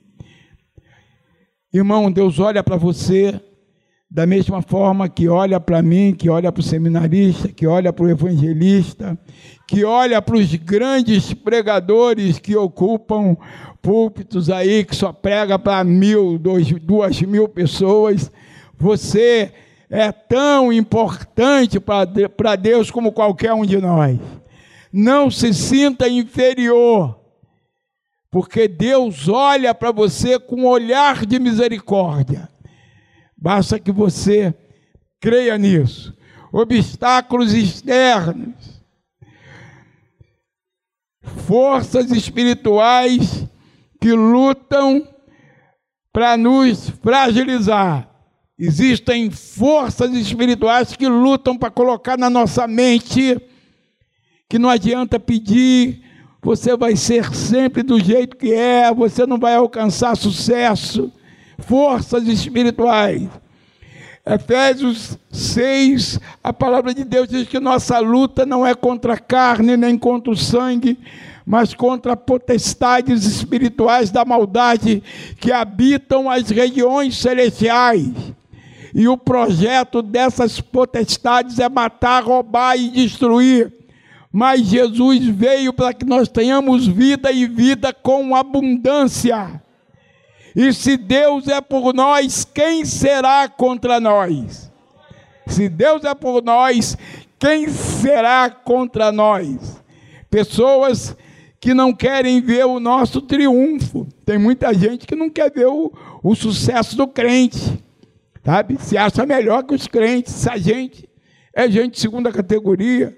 Irmão, 1.76 2.10
Deus 2.10 2.38
olha 2.38 2.62
para 2.62 2.76
você 2.76 3.38
da 4.10 4.26
mesma 4.26 4.62
forma 4.62 5.10
que 5.10 5.28
olha 5.28 5.60
para 5.60 5.82
mim, 5.82 6.14
que 6.14 6.30
olha 6.30 6.50
para 6.50 6.60
o 6.60 6.64
seminarista, 6.64 7.48
que 7.48 7.66
olha 7.66 7.92
para 7.92 8.06
o 8.06 8.08
evangelista, 8.08 9.18
que 9.68 9.84
olha 9.84 10.22
para 10.22 10.36
os 10.36 10.54
grandes 10.54 11.34
pregadores 11.34 12.38
que 12.38 12.56
ocupam 12.56 13.36
púlpitos 13.82 14.48
aí, 14.48 14.86
que 14.86 14.96
só 14.96 15.12
prega 15.12 15.58
para 15.58 15.84
mil, 15.84 16.38
dois, 16.38 16.66
duas 16.80 17.20
mil 17.20 17.46
pessoas. 17.46 18.32
Você 18.78 19.52
é 19.90 20.10
tão 20.10 20.72
importante 20.72 21.78
para 21.78 22.56
Deus 22.56 22.90
como 22.90 23.12
qualquer 23.12 23.52
um 23.52 23.66
de 23.66 23.76
nós. 23.76 24.18
Não 24.90 25.30
se 25.30 25.52
sinta 25.52 26.08
inferior, 26.08 27.18
porque 28.36 28.68
Deus 28.68 29.30
olha 29.30 29.74
para 29.74 29.90
você 29.90 30.38
com 30.38 30.56
um 30.56 30.66
olhar 30.66 31.24
de 31.24 31.38
misericórdia. 31.38 32.46
Basta 33.34 33.80
que 33.80 33.90
você 33.90 34.54
creia 35.18 35.56
nisso. 35.56 36.14
Obstáculos 36.52 37.54
externos, 37.54 38.84
forças 41.22 42.10
espirituais 42.10 43.46
que 43.98 44.12
lutam 44.12 45.08
para 46.12 46.36
nos 46.36 46.90
fragilizar. 47.02 48.06
Existem 48.58 49.30
forças 49.30 50.12
espirituais 50.12 50.94
que 50.94 51.08
lutam 51.08 51.56
para 51.56 51.70
colocar 51.70 52.18
na 52.18 52.28
nossa 52.28 52.68
mente 52.68 53.40
que 54.46 54.58
não 54.58 54.68
adianta 54.68 55.18
pedir, 55.18 56.05
você 56.46 56.76
vai 56.76 56.94
ser 56.94 57.34
sempre 57.34 57.82
do 57.82 57.98
jeito 57.98 58.36
que 58.36 58.52
é, 58.52 58.94
você 58.94 59.26
não 59.26 59.36
vai 59.36 59.56
alcançar 59.56 60.16
sucesso. 60.16 61.12
Forças 61.58 62.28
espirituais. 62.28 63.28
Efésios 64.24 65.18
6, 65.32 66.20
a 66.44 66.52
palavra 66.52 66.94
de 66.94 67.02
Deus 67.02 67.26
diz 67.26 67.48
que 67.48 67.58
nossa 67.58 67.98
luta 67.98 68.46
não 68.46 68.64
é 68.64 68.76
contra 68.76 69.14
a 69.14 69.18
carne 69.18 69.76
nem 69.76 69.98
contra 69.98 70.30
o 70.30 70.36
sangue, 70.36 70.96
mas 71.44 71.74
contra 71.74 72.16
potestades 72.16 73.24
espirituais 73.24 74.12
da 74.12 74.24
maldade 74.24 75.02
que 75.40 75.50
habitam 75.50 76.30
as 76.30 76.48
regiões 76.48 77.18
celestiais. 77.18 78.08
E 78.94 79.08
o 79.08 79.16
projeto 79.16 80.00
dessas 80.00 80.60
potestades 80.60 81.58
é 81.58 81.68
matar, 81.68 82.22
roubar 82.22 82.76
e 82.76 82.88
destruir. 82.88 83.72
Mas 84.36 84.66
Jesus 84.66 85.24
veio 85.24 85.72
para 85.72 85.94
que 85.94 86.04
nós 86.04 86.28
tenhamos 86.28 86.86
vida 86.86 87.32
e 87.32 87.46
vida 87.46 87.90
com 87.90 88.36
abundância. 88.36 89.62
E 90.54 90.70
se 90.74 90.98
Deus 90.98 91.48
é 91.48 91.58
por 91.62 91.94
nós, 91.94 92.44
quem 92.44 92.84
será 92.84 93.48
contra 93.48 93.98
nós? 93.98 94.70
Se 95.46 95.70
Deus 95.70 96.04
é 96.04 96.14
por 96.14 96.42
nós, 96.42 96.98
quem 97.38 97.66
será 97.70 98.50
contra 98.50 99.10
nós? 99.10 99.82
Pessoas 100.28 101.16
que 101.58 101.72
não 101.72 101.94
querem 101.94 102.42
ver 102.42 102.66
o 102.66 102.78
nosso 102.78 103.22
triunfo. 103.22 104.06
Tem 104.22 104.36
muita 104.36 104.74
gente 104.74 105.06
que 105.06 105.16
não 105.16 105.30
quer 105.30 105.50
ver 105.50 105.68
o, 105.68 105.90
o 106.22 106.34
sucesso 106.34 106.94
do 106.94 107.08
crente 107.08 107.82
sabe? 108.44 108.76
Se 108.78 108.98
acha 108.98 109.26
melhor 109.26 109.64
que 109.64 109.74
os 109.74 109.88
crentes, 109.88 110.46
a 110.46 110.58
gente 110.58 111.08
é 111.52 111.68
gente 111.68 111.94
de 111.94 112.00
segunda 112.00 112.30
categoria, 112.30 113.16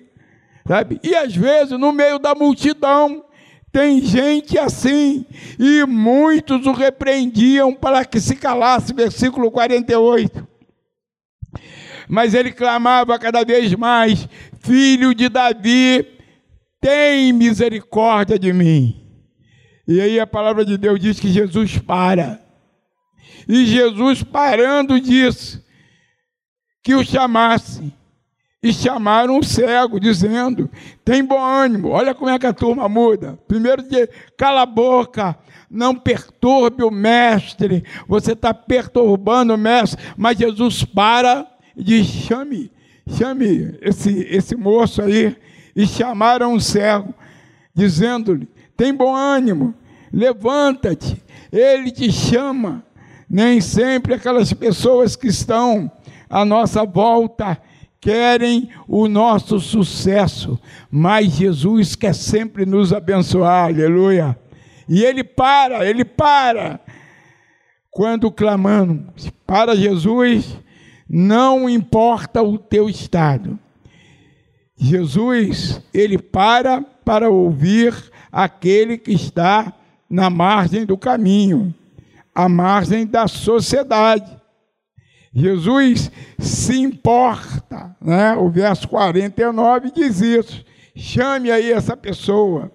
sabe? 0.68 1.00
E 1.02 1.16
às 1.16 1.34
vezes 1.34 1.78
no 1.78 1.90
meio 1.90 2.18
da 2.18 2.34
multidão 2.34 3.24
tem 3.72 4.00
gente 4.02 4.58
assim, 4.58 5.26
e 5.58 5.84
muitos 5.86 6.66
o 6.66 6.72
repreendiam 6.72 7.74
para 7.74 8.04
que 8.04 8.20
se 8.20 8.36
calasse, 8.36 8.94
versículo 8.94 9.50
48. 9.50 10.46
Mas 12.08 12.32
ele 12.34 12.52
clamava 12.52 13.18
cada 13.18 13.44
vez 13.44 13.74
mais: 13.74 14.28
Filho 14.60 15.14
de 15.14 15.28
Davi, 15.28 16.06
tem 16.80 17.32
misericórdia 17.32 18.38
de 18.38 18.52
mim. 18.52 19.04
E 19.86 20.00
aí 20.00 20.20
a 20.20 20.26
palavra 20.26 20.64
de 20.64 20.76
Deus 20.76 21.00
diz 21.00 21.18
que 21.18 21.28
Jesus 21.28 21.78
para 21.78 22.40
E 23.48 23.64
Jesus, 23.64 24.22
parando, 24.22 25.00
disse 25.00 25.62
que 26.82 26.94
o 26.94 27.04
chamasse. 27.04 27.92
E 28.60 28.72
chamaram 28.72 29.38
o 29.38 29.44
cego, 29.44 30.00
dizendo: 30.00 30.68
Tem 31.04 31.24
bom 31.24 31.40
ânimo. 31.40 31.90
Olha 31.90 32.12
como 32.12 32.30
é 32.30 32.38
que 32.38 32.46
a 32.46 32.52
turma 32.52 32.88
muda. 32.88 33.38
Primeiro 33.46 33.88
dia, 33.88 34.08
cala 34.36 34.62
a 34.62 34.66
boca, 34.66 35.38
não 35.70 35.94
perturbe 35.94 36.82
o 36.82 36.90
mestre. 36.90 37.84
Você 38.08 38.32
está 38.32 38.52
perturbando 38.52 39.54
o 39.54 39.58
mestre. 39.58 40.02
Mas 40.16 40.38
Jesus 40.38 40.84
para 40.84 41.46
e 41.76 41.84
diz: 41.84 42.06
Chame, 42.06 42.72
chame 43.16 43.78
esse, 43.80 44.26
esse 44.28 44.56
moço 44.56 45.02
aí. 45.02 45.36
E 45.76 45.86
chamaram 45.86 46.54
o 46.54 46.60
cego, 46.60 47.14
dizendo-lhe: 47.72 48.48
Tem 48.76 48.92
bom 48.92 49.14
ânimo, 49.14 49.72
levanta-te, 50.12 51.22
ele 51.52 51.92
te 51.92 52.10
chama. 52.10 52.84
Nem 53.30 53.60
sempre 53.60 54.14
aquelas 54.14 54.52
pessoas 54.54 55.14
que 55.14 55.28
estão 55.28 55.92
à 56.30 56.46
nossa 56.46 56.84
volta 56.84 57.60
querem 58.00 58.70
o 58.86 59.08
nosso 59.08 59.58
sucesso, 59.58 60.58
mas 60.90 61.32
Jesus 61.32 61.94
quer 61.96 62.14
sempre 62.14 62.64
nos 62.64 62.92
abençoar, 62.92 63.66
aleluia. 63.66 64.38
E 64.88 65.04
ele 65.04 65.22
para, 65.22 65.88
ele 65.88 66.04
para. 66.04 66.80
Quando 67.90 68.30
clamamos 68.30 69.30
para 69.46 69.74
Jesus, 69.74 70.56
não 71.08 71.68
importa 71.68 72.42
o 72.42 72.58
teu 72.58 72.88
estado. 72.88 73.58
Jesus, 74.76 75.82
ele 75.92 76.18
para 76.18 76.80
para 77.04 77.28
ouvir 77.28 77.94
aquele 78.30 78.96
que 78.96 79.12
está 79.12 79.72
na 80.08 80.30
margem 80.30 80.84
do 80.86 80.96
caminho, 80.96 81.74
à 82.34 82.48
margem 82.48 83.06
da 83.06 83.26
sociedade. 83.26 84.37
Jesus 85.34 86.10
se 86.38 86.78
importa, 86.78 87.96
né? 88.00 88.34
O 88.36 88.50
verso 88.50 88.88
49 88.88 89.90
diz 89.90 90.20
isso. 90.20 90.64
Chame 90.96 91.50
aí 91.50 91.70
essa 91.70 91.96
pessoa. 91.96 92.72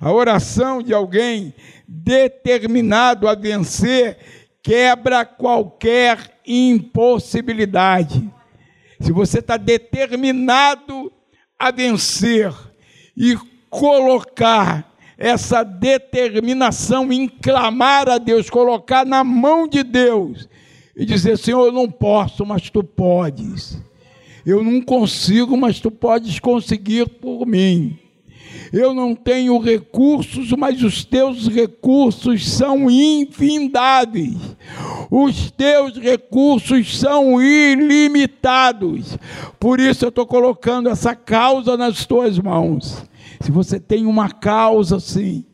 A 0.00 0.12
oração 0.12 0.82
de 0.82 0.94
alguém 0.94 1.54
determinado 1.86 3.28
a 3.28 3.34
vencer 3.34 4.16
quebra 4.62 5.24
qualquer 5.24 6.40
impossibilidade. 6.46 8.28
Se 9.00 9.12
você 9.12 9.38
está 9.38 9.56
determinado 9.56 11.12
a 11.58 11.70
vencer 11.70 12.52
e 13.16 13.36
colocar 13.68 14.90
essa 15.16 15.62
determinação 15.62 17.12
em 17.12 17.28
clamar 17.28 18.08
a 18.08 18.18
Deus, 18.18 18.48
colocar 18.48 19.04
na 19.04 19.22
mão 19.22 19.68
de 19.68 19.82
Deus 19.82 20.48
e 21.00 21.06
dizer: 21.06 21.38
Senhor, 21.38 21.64
eu 21.64 21.72
não 21.72 21.90
posso, 21.90 22.44
mas 22.44 22.68
tu 22.68 22.84
podes. 22.84 23.80
Eu 24.44 24.62
não 24.62 24.82
consigo, 24.82 25.56
mas 25.56 25.80
tu 25.80 25.90
podes 25.90 26.38
conseguir 26.38 27.08
por 27.08 27.46
mim. 27.46 27.98
Eu 28.70 28.92
não 28.92 29.14
tenho 29.14 29.58
recursos, 29.58 30.52
mas 30.52 30.82
os 30.82 31.02
teus 31.02 31.48
recursos 31.48 32.46
são 32.46 32.90
infindáveis. 32.90 34.36
Os 35.10 35.50
teus 35.50 35.96
recursos 35.96 36.98
são 36.98 37.42
ilimitados. 37.42 39.16
Por 39.58 39.80
isso 39.80 40.04
eu 40.04 40.10
estou 40.10 40.26
colocando 40.26 40.90
essa 40.90 41.14
causa 41.16 41.78
nas 41.78 42.04
tuas 42.04 42.38
mãos. 42.38 43.02
Se 43.40 43.50
você 43.50 43.80
tem 43.80 44.04
uma 44.04 44.30
causa 44.30 44.96
assim, 44.96 45.46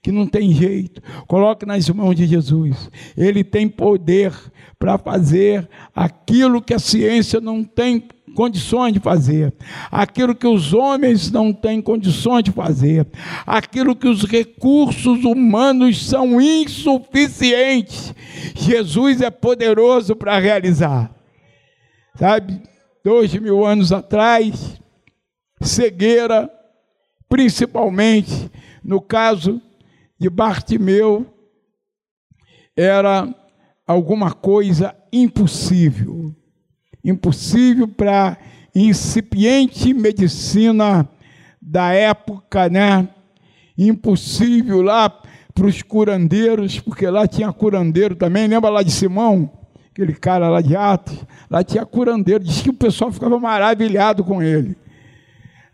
que 0.00 0.10
não 0.10 0.26
tem 0.26 0.52
jeito, 0.52 1.00
coloque 1.26 1.64
nas 1.64 1.88
mãos 1.88 2.14
de 2.14 2.26
Jesus. 2.26 2.90
Ele 3.16 3.44
tem 3.44 3.68
poder 3.68 4.32
para 4.82 4.98
fazer 4.98 5.68
aquilo 5.94 6.60
que 6.60 6.74
a 6.74 6.78
ciência 6.80 7.40
não 7.40 7.62
tem 7.62 8.02
condições 8.34 8.92
de 8.92 8.98
fazer, 8.98 9.54
aquilo 9.92 10.34
que 10.34 10.44
os 10.48 10.74
homens 10.74 11.30
não 11.30 11.52
têm 11.52 11.80
condições 11.80 12.42
de 12.42 12.50
fazer, 12.50 13.06
aquilo 13.46 13.94
que 13.94 14.08
os 14.08 14.24
recursos 14.24 15.22
humanos 15.22 16.04
são 16.04 16.40
insuficientes. 16.40 18.12
Jesus 18.56 19.20
é 19.20 19.30
poderoso 19.30 20.16
para 20.16 20.36
realizar. 20.40 21.14
Sabe, 22.16 22.60
dois 23.04 23.32
mil 23.34 23.64
anos 23.64 23.92
atrás, 23.92 24.80
cegueira 25.60 26.50
principalmente 27.28 28.50
no 28.82 29.00
caso 29.00 29.62
de 30.18 30.28
Bartimeu, 30.28 31.24
era 32.76 33.32
alguma 33.86 34.32
coisa 34.32 34.94
impossível. 35.12 36.34
Impossível 37.04 37.88
para 37.88 38.38
incipiente 38.74 39.92
medicina 39.92 41.08
da 41.60 41.92
época, 41.92 42.68
né? 42.68 43.08
Impossível 43.76 44.82
lá 44.82 45.10
para 45.54 45.66
os 45.66 45.82
curandeiros, 45.82 46.80
porque 46.80 47.06
lá 47.08 47.26
tinha 47.26 47.52
curandeiro 47.52 48.14
também. 48.14 48.46
Lembra 48.46 48.70
lá 48.70 48.82
de 48.82 48.90
Simão? 48.90 49.50
Aquele 49.90 50.14
cara 50.14 50.48
lá 50.48 50.60
de 50.60 50.74
Atos? 50.74 51.18
Lá 51.50 51.62
tinha 51.62 51.84
curandeiro. 51.84 52.42
Diz 52.42 52.62
que 52.62 52.70
o 52.70 52.74
pessoal 52.74 53.12
ficava 53.12 53.38
maravilhado 53.38 54.24
com 54.24 54.42
ele. 54.42 54.76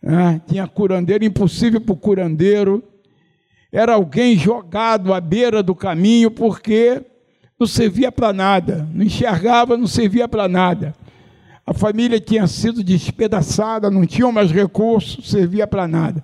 Né? 0.00 0.40
tinha 0.46 0.66
curandeiro, 0.66 1.24
impossível 1.24 1.80
para 1.80 1.92
o 1.92 1.96
curandeiro. 1.96 2.82
Era 3.70 3.94
alguém 3.94 4.36
jogado 4.36 5.12
à 5.12 5.20
beira 5.20 5.62
do 5.62 5.74
caminho 5.74 6.30
porque 6.30 7.04
não 7.58 7.66
servia 7.66 8.12
para 8.12 8.32
nada, 8.32 8.88
não 8.94 9.04
enxergava, 9.04 9.76
não 9.76 9.86
servia 9.86 10.28
para 10.28 10.46
nada. 10.46 10.94
A 11.66 11.74
família 11.74 12.20
tinha 12.20 12.46
sido 12.46 12.84
despedaçada, 12.84 13.90
não 13.90 14.06
tinha 14.06 14.30
mais 14.30 14.50
recursos, 14.52 15.28
servia 15.28 15.66
para 15.66 15.88
nada. 15.88 16.22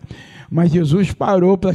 Mas 0.49 0.71
Jesus 0.71 1.13
parou 1.13 1.59
para 1.59 1.73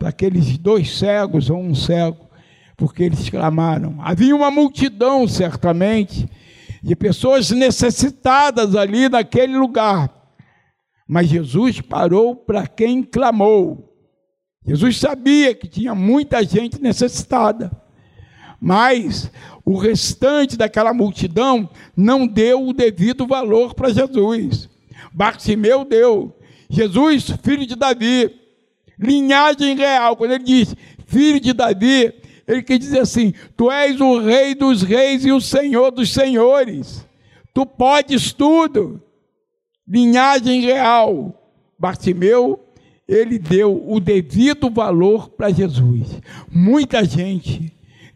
aqueles 0.00 0.58
dois 0.58 0.98
cegos 0.98 1.48
ou 1.48 1.58
um 1.58 1.74
cego, 1.74 2.28
porque 2.76 3.04
eles 3.04 3.30
clamaram. 3.30 3.96
Havia 4.00 4.34
uma 4.34 4.50
multidão, 4.50 5.28
certamente, 5.28 6.28
de 6.82 6.96
pessoas 6.96 7.50
necessitadas 7.52 8.74
ali 8.74 9.08
naquele 9.08 9.56
lugar. 9.56 10.10
Mas 11.06 11.28
Jesus 11.28 11.80
parou 11.80 12.34
para 12.34 12.66
quem 12.66 13.02
clamou. 13.02 13.94
Jesus 14.66 14.98
sabia 14.98 15.54
que 15.54 15.68
tinha 15.68 15.94
muita 15.94 16.44
gente 16.44 16.80
necessitada. 16.82 17.81
Mas 18.64 19.28
o 19.64 19.76
restante 19.76 20.56
daquela 20.56 20.94
multidão 20.94 21.68
não 21.96 22.28
deu 22.28 22.64
o 22.64 22.72
devido 22.72 23.26
valor 23.26 23.74
para 23.74 23.92
Jesus. 23.92 24.70
Bartimeu 25.12 25.84
deu. 25.84 26.32
Jesus, 26.70 27.34
filho 27.42 27.66
de 27.66 27.74
Davi, 27.74 28.30
linhagem 28.96 29.76
real. 29.76 30.16
Quando 30.16 30.34
ele 30.34 30.44
diz 30.44 30.76
filho 31.06 31.40
de 31.40 31.52
Davi, 31.52 32.14
ele 32.46 32.62
quer 32.62 32.78
dizer 32.78 33.00
assim: 33.00 33.34
Tu 33.56 33.68
és 33.68 34.00
o 34.00 34.20
rei 34.20 34.54
dos 34.54 34.82
reis 34.82 35.24
e 35.24 35.32
o 35.32 35.40
senhor 35.40 35.90
dos 35.90 36.12
senhores. 36.12 37.04
Tu 37.52 37.66
podes 37.66 38.32
tudo 38.32 39.02
linhagem 39.88 40.60
real. 40.60 41.36
Bartimeu, 41.76 42.60
ele 43.08 43.40
deu 43.40 43.84
o 43.88 43.98
devido 43.98 44.70
valor 44.70 45.30
para 45.30 45.50
Jesus. 45.50 46.20
Muita 46.48 47.04
gente 47.04 47.72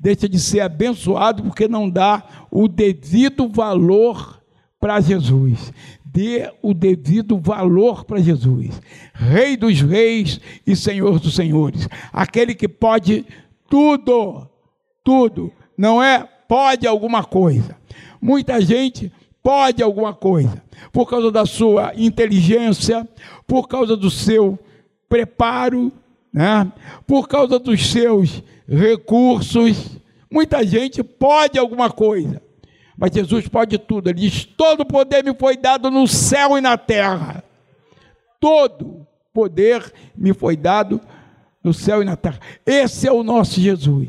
deixa 0.06 0.28
de 0.28 0.38
ser 0.38 0.60
abençoado 0.60 1.42
porque 1.42 1.66
não 1.66 1.90
dá 1.90 2.22
o 2.48 2.68
devido 2.68 3.48
valor 3.48 4.40
para 4.78 5.00
Jesus. 5.00 5.72
Dê 6.04 6.48
o 6.62 6.72
devido 6.72 7.36
valor 7.40 8.04
para 8.04 8.20
Jesus. 8.20 8.80
Rei 9.12 9.56
dos 9.56 9.80
reis 9.80 10.40
e 10.64 10.76
Senhor 10.76 11.18
dos 11.18 11.34
senhores. 11.34 11.88
Aquele 12.12 12.54
que 12.54 12.68
pode 12.68 13.26
tudo, 13.68 14.48
tudo. 15.02 15.52
Não 15.76 16.00
é 16.00 16.20
pode 16.46 16.86
alguma 16.86 17.24
coisa. 17.24 17.76
Muita 18.22 18.60
gente 18.60 19.12
pode 19.42 19.82
alguma 19.82 20.14
coisa, 20.14 20.62
por 20.92 21.08
causa 21.08 21.32
da 21.32 21.44
sua 21.44 21.92
inteligência, 21.96 23.08
por 23.44 23.66
causa 23.66 23.96
do 23.96 24.10
seu 24.10 24.56
preparo, 25.08 25.92
né? 26.32 26.70
por 27.06 27.26
causa 27.26 27.58
dos 27.58 27.90
seus 27.90 28.42
recursos. 28.68 29.98
Muita 30.30 30.64
gente 30.66 31.02
pode 31.02 31.58
alguma 31.58 31.90
coisa, 31.90 32.42
mas 32.96 33.12
Jesus 33.12 33.48
pode 33.48 33.78
tudo. 33.78 34.08
Ele 34.08 34.20
diz: 34.20 34.44
Todo 34.44 34.84
poder 34.84 35.24
me 35.24 35.34
foi 35.34 35.56
dado 35.56 35.90
no 35.90 36.06
céu 36.06 36.58
e 36.58 36.60
na 36.60 36.76
terra. 36.76 37.44
Todo 38.40 39.06
poder 39.32 39.92
me 40.16 40.32
foi 40.32 40.56
dado 40.56 41.00
no 41.62 41.72
céu 41.72 42.02
e 42.02 42.04
na 42.04 42.16
terra. 42.16 42.40
Esse 42.64 43.06
é 43.06 43.12
o 43.12 43.22
nosso 43.22 43.60
Jesus. 43.60 44.08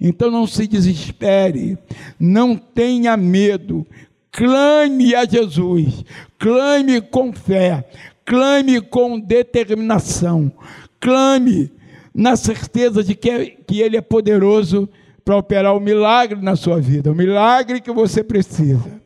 Então 0.00 0.30
não 0.30 0.46
se 0.46 0.66
desespere, 0.66 1.76
não 2.18 2.56
tenha 2.56 3.16
medo, 3.18 3.86
clame 4.32 5.14
a 5.14 5.26
Jesus, 5.26 6.04
clame 6.38 7.02
com 7.02 7.34
fé, 7.34 7.86
clame 8.24 8.80
com 8.80 9.20
determinação, 9.20 10.50
clame 10.98 11.70
na 12.14 12.36
certeza 12.36 13.02
de 13.02 13.14
que, 13.14 13.58
que 13.66 13.80
Ele 13.80 13.96
é 13.96 14.00
poderoso 14.00 14.88
para 15.24 15.36
operar 15.36 15.76
o 15.76 15.80
milagre 15.80 16.40
na 16.40 16.56
sua 16.56 16.80
vida, 16.80 17.12
o 17.12 17.14
milagre 17.14 17.80
que 17.80 17.92
você 17.92 18.22
precisa. 18.22 19.00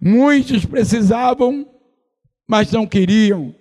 Muitos 0.00 0.66
precisavam, 0.66 1.66
mas 2.46 2.72
não 2.72 2.86
queriam, 2.86 3.54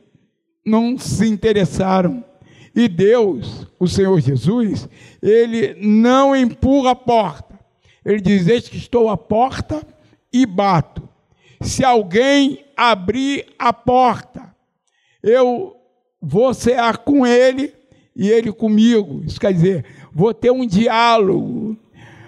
não 0.66 0.97
se 0.97 1.28
interessaram. 1.28 2.26
E 2.76 2.88
Deus, 2.88 3.68
o 3.80 3.88
Senhor 3.88 4.20
Jesus, 4.20 4.88
ele 5.22 5.76
não 5.80 6.36
empurra 6.36 6.91
a 6.91 6.95
porta. 6.95 7.60
Ele 8.04 8.22
diz: 8.22 8.47
Eis 8.47 8.68
que 8.68 8.78
estou 8.78 9.10
à 9.10 9.18
porta 9.18 9.86
e 10.34 10.45
bato. 10.45 11.08
Se 11.62 11.84
alguém 11.84 12.66
abrir 12.76 13.45
a 13.60 13.72
porta, 13.72 14.56
eu 15.22 15.76
vou 16.20 16.54
cear 16.54 16.97
com 16.99 17.28
ele 17.28 17.74
e 18.16 18.30
ele 18.30 18.51
comigo. 18.51 19.24
Isso 19.26 19.39
quer 19.39 19.53
dizer, 19.53 19.86
vou 20.14 20.34
ter 20.34 20.51
um 20.51 20.66
diálogo. 20.66 21.78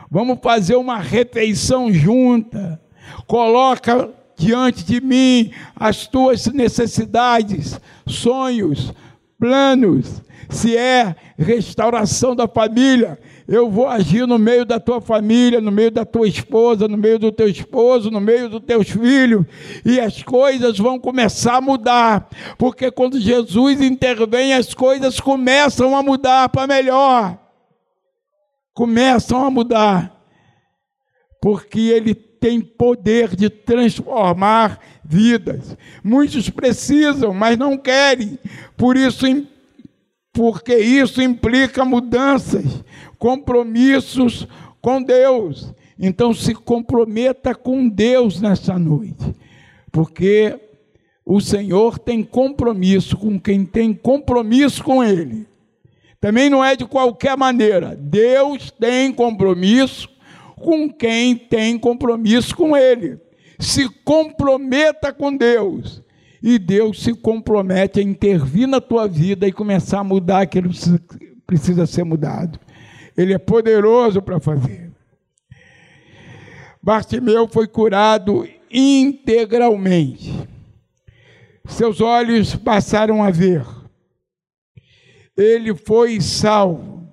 Vamos 0.09 0.39
fazer 0.41 0.75
uma 0.75 0.99
refeição 0.99 1.91
junta. 1.91 2.79
Coloca 3.27 4.09
diante 4.37 4.83
de 4.83 5.01
mim 5.01 5.51
as 5.75 6.07
tuas 6.07 6.45
necessidades, 6.47 7.79
sonhos, 8.05 8.93
planos. 9.39 10.21
Se 10.49 10.77
é 10.77 11.15
restauração 11.37 12.35
da 12.35 12.47
família, 12.47 13.19
eu 13.47 13.69
vou 13.69 13.87
agir 13.87 14.25
no 14.25 14.39
meio 14.39 14.65
da 14.65 14.79
tua 14.79 15.01
família, 15.01 15.59
no 15.59 15.71
meio 15.71 15.91
da 15.91 16.05
tua 16.05 16.27
esposa, 16.27 16.87
no 16.87 16.97
meio 16.97 17.19
do 17.19 17.31
teu 17.31 17.47
esposo, 17.47 18.09
no 18.09 18.21
meio 18.21 18.49
dos 18.49 18.61
teus 18.61 18.89
filhos, 18.89 19.45
e 19.85 19.99
as 19.99 20.23
coisas 20.23 20.77
vão 20.77 20.99
começar 20.99 21.57
a 21.57 21.61
mudar, 21.61 22.29
porque 22.57 22.89
quando 22.89 23.19
Jesus 23.19 23.81
intervém, 23.81 24.53
as 24.53 24.73
coisas 24.73 25.19
começam 25.19 25.95
a 25.95 26.01
mudar 26.01 26.49
para 26.49 26.67
melhor. 26.67 27.37
Começam 28.73 29.45
a 29.45 29.51
mudar, 29.51 30.19
porque 31.41 31.79
Ele 31.79 32.15
tem 32.15 32.59
poder 32.59 33.35
de 33.35 33.49
transformar 33.49 34.79
vidas. 35.03 35.77
Muitos 36.03 36.49
precisam, 36.49 37.33
mas 37.33 37.57
não 37.57 37.77
querem, 37.77 38.39
por 38.75 38.97
isso 38.97 39.27
porque 40.33 40.75
isso 40.75 41.21
implica 41.21 41.85
mudanças, 41.85 42.83
compromissos 43.19 44.47
com 44.81 45.01
Deus. 45.01 45.71
Então 45.97 46.33
se 46.33 46.55
comprometa 46.55 47.53
com 47.53 47.87
Deus 47.87 48.41
nessa 48.41 48.77
noite, 48.79 49.35
porque 49.91 50.59
o 51.23 51.39
Senhor 51.39 51.99
tem 51.99 52.23
compromisso 52.23 53.15
com 53.15 53.39
quem 53.39 53.63
tem 53.63 53.93
compromisso 53.93 54.83
com 54.83 55.03
Ele. 55.03 55.47
Também 56.19 56.49
não 56.49 56.63
é 56.63 56.75
de 56.75 56.85
qualquer 56.85 57.37
maneira. 57.37 57.95
Deus 57.95 58.71
tem 58.71 59.13
compromisso 59.13 60.09
com 60.55 60.89
quem 60.89 61.35
tem 61.35 61.77
compromisso 61.77 62.55
com 62.55 62.75
Ele. 62.75 63.19
Se 63.59 63.87
comprometa 64.03 65.13
com 65.13 65.35
Deus 65.35 66.02
e 66.43 66.59
Deus 66.59 67.01
se 67.01 67.13
compromete 67.13 68.01
a 68.01 68.03
intervir 68.03 68.67
na 68.67 68.81
tua 68.81 69.07
vida 69.07 69.47
e 69.47 69.51
começar 69.53 69.99
a 69.99 70.03
mudar 70.03 70.41
aquilo 70.41 70.69
que 70.69 71.37
precisa 71.47 71.85
ser 71.87 72.03
mudado. 72.03 72.59
Ele 73.15 73.31
é 73.33 73.37
poderoso 73.37 74.21
para 74.21 74.41
fazer. 74.41 74.91
Bartimeu 76.81 77.47
foi 77.47 77.65
curado 77.65 78.45
integralmente. 78.69 80.33
Seus 81.65 82.01
olhos 82.01 82.57
passaram 82.57 83.23
a 83.23 83.31
ver. 83.31 83.65
Ele 85.37 85.73
foi 85.73 86.19
salvo. 86.19 87.07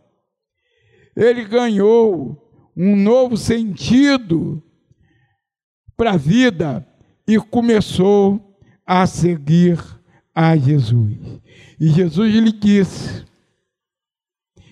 Ele 1.15 1.45
ganhou 1.45 2.37
um 2.77 2.97
novo 2.97 3.37
sentido 3.37 4.61
para 5.97 6.13
a 6.13 6.17
vida 6.17 6.85
e 7.29 7.39
começou 7.39 8.50
a 8.93 9.07
seguir 9.07 9.79
a 10.35 10.57
Jesus. 10.57 11.17
E 11.79 11.91
Jesus 11.91 12.35
lhe 12.35 12.51
disse: 12.51 13.25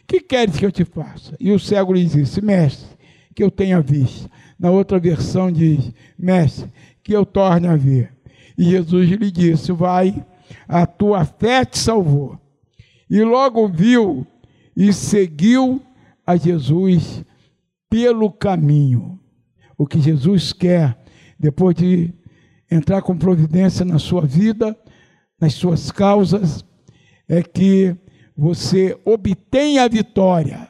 Que 0.09 0.21
queres 0.21 0.57
que 0.57 0.67
eu 0.67 0.73
te 0.73 0.85
faça? 0.85 1.37
E 1.39 1.53
o 1.53 1.59
cego 1.59 1.93
lhe 1.93 2.05
disse: 2.05 2.45
Mestre, 2.45 2.89
que 3.33 3.45
eu 3.45 3.49
tenha 3.49 3.81
visto. 3.81 4.29
Na 4.59 4.73
outra 4.73 4.99
versão 4.99 5.53
diz: 5.53 5.93
Mestre, 6.19 6.69
que 7.01 7.13
eu 7.13 7.25
torne 7.25 7.69
a 7.69 7.77
ver. 7.77 8.13
E 8.59 8.65
Jesus 8.65 9.09
lhe 9.09 9.31
disse: 9.31 9.71
Vai, 9.71 10.27
a 10.67 10.85
tua 10.85 11.25
fé 11.25 11.65
te 11.65 11.79
salvou. 11.79 12.37
E 13.09 13.23
logo 13.23 13.69
viu 13.69 14.27
e 14.77 14.93
seguiu 14.93 15.81
a 16.27 16.35
Jesus 16.35 17.25
pelo 17.89 18.33
caminho. 18.33 19.21
O 19.77 19.87
que 19.87 20.01
Jesus 20.01 20.53
quer, 20.53 20.99
depois 21.39 21.77
de 21.77 22.13
entrar 22.71 23.03
com 23.03 23.17
providência 23.17 23.85
na 23.85 23.99
sua 23.99 24.23
vida, 24.23 24.77
nas 25.41 25.55
suas 25.55 25.91
causas, 25.91 26.65
é 27.29 27.43
que 27.43 27.97
você 28.37 28.99
obtenha 29.05 29.85
a 29.85 29.89
vitória. 29.89 30.69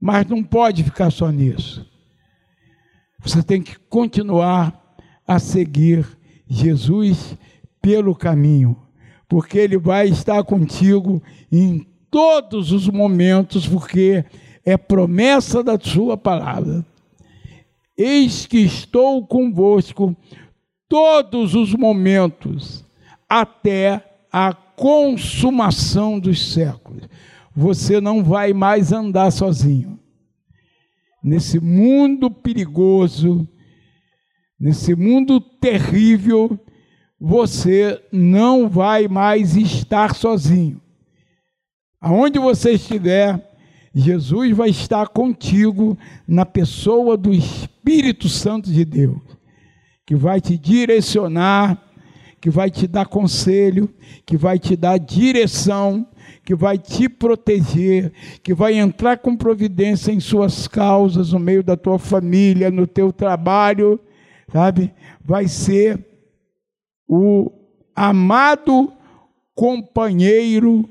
Mas 0.00 0.26
não 0.26 0.42
pode 0.42 0.82
ficar 0.82 1.10
só 1.10 1.30
nisso. 1.30 1.86
Você 3.22 3.42
tem 3.42 3.62
que 3.62 3.78
continuar 3.78 4.96
a 5.26 5.38
seguir 5.38 6.06
Jesus 6.48 7.36
pelo 7.82 8.14
caminho, 8.14 8.76
porque 9.28 9.58
Ele 9.58 9.78
vai 9.78 10.08
estar 10.08 10.42
contigo 10.42 11.22
em 11.52 11.86
todos 12.10 12.72
os 12.72 12.88
momentos, 12.88 13.68
porque 13.68 14.24
é 14.64 14.76
promessa 14.76 15.62
da 15.62 15.78
Sua 15.78 16.16
palavra. 16.16 16.84
Eis 17.96 18.46
que 18.46 18.58
estou 18.58 19.26
convosco 19.26 20.16
todos 20.90 21.54
os 21.54 21.72
momentos, 21.72 22.84
até 23.28 24.04
a 24.32 24.52
consumação 24.52 26.18
dos 26.18 26.52
séculos. 26.52 27.08
Você 27.54 28.00
não 28.00 28.24
vai 28.24 28.52
mais 28.52 28.92
andar 28.92 29.30
sozinho. 29.30 30.00
Nesse 31.22 31.60
mundo 31.60 32.28
perigoso, 32.28 33.46
nesse 34.58 34.96
mundo 34.96 35.40
terrível, 35.40 36.58
você 37.20 38.02
não 38.10 38.68
vai 38.68 39.06
mais 39.06 39.54
estar 39.54 40.16
sozinho. 40.16 40.80
Aonde 42.00 42.40
você 42.40 42.72
estiver, 42.72 43.48
Jesus 43.94 44.56
vai 44.56 44.70
estar 44.70 45.06
contigo 45.08 45.96
na 46.26 46.44
pessoa 46.44 47.16
do 47.16 47.32
Espírito 47.32 48.28
Santo 48.28 48.72
de 48.72 48.84
Deus 48.84 49.30
que 50.10 50.16
vai 50.16 50.40
te 50.40 50.58
direcionar, 50.58 51.80
que 52.40 52.50
vai 52.50 52.68
te 52.68 52.88
dar 52.88 53.06
conselho, 53.06 53.88
que 54.26 54.36
vai 54.36 54.58
te 54.58 54.74
dar 54.74 54.98
direção, 54.98 56.04
que 56.44 56.52
vai 56.52 56.76
te 56.78 57.08
proteger, 57.08 58.12
que 58.42 58.52
vai 58.52 58.74
entrar 58.74 59.18
com 59.18 59.36
providência 59.36 60.10
em 60.10 60.18
suas 60.18 60.66
causas, 60.66 61.32
no 61.32 61.38
meio 61.38 61.62
da 61.62 61.76
tua 61.76 61.96
família, 61.96 62.72
no 62.72 62.88
teu 62.88 63.12
trabalho, 63.12 64.00
sabe? 64.52 64.92
Vai 65.24 65.46
ser 65.46 66.04
o 67.08 67.48
amado 67.94 68.92
companheiro 69.54 70.90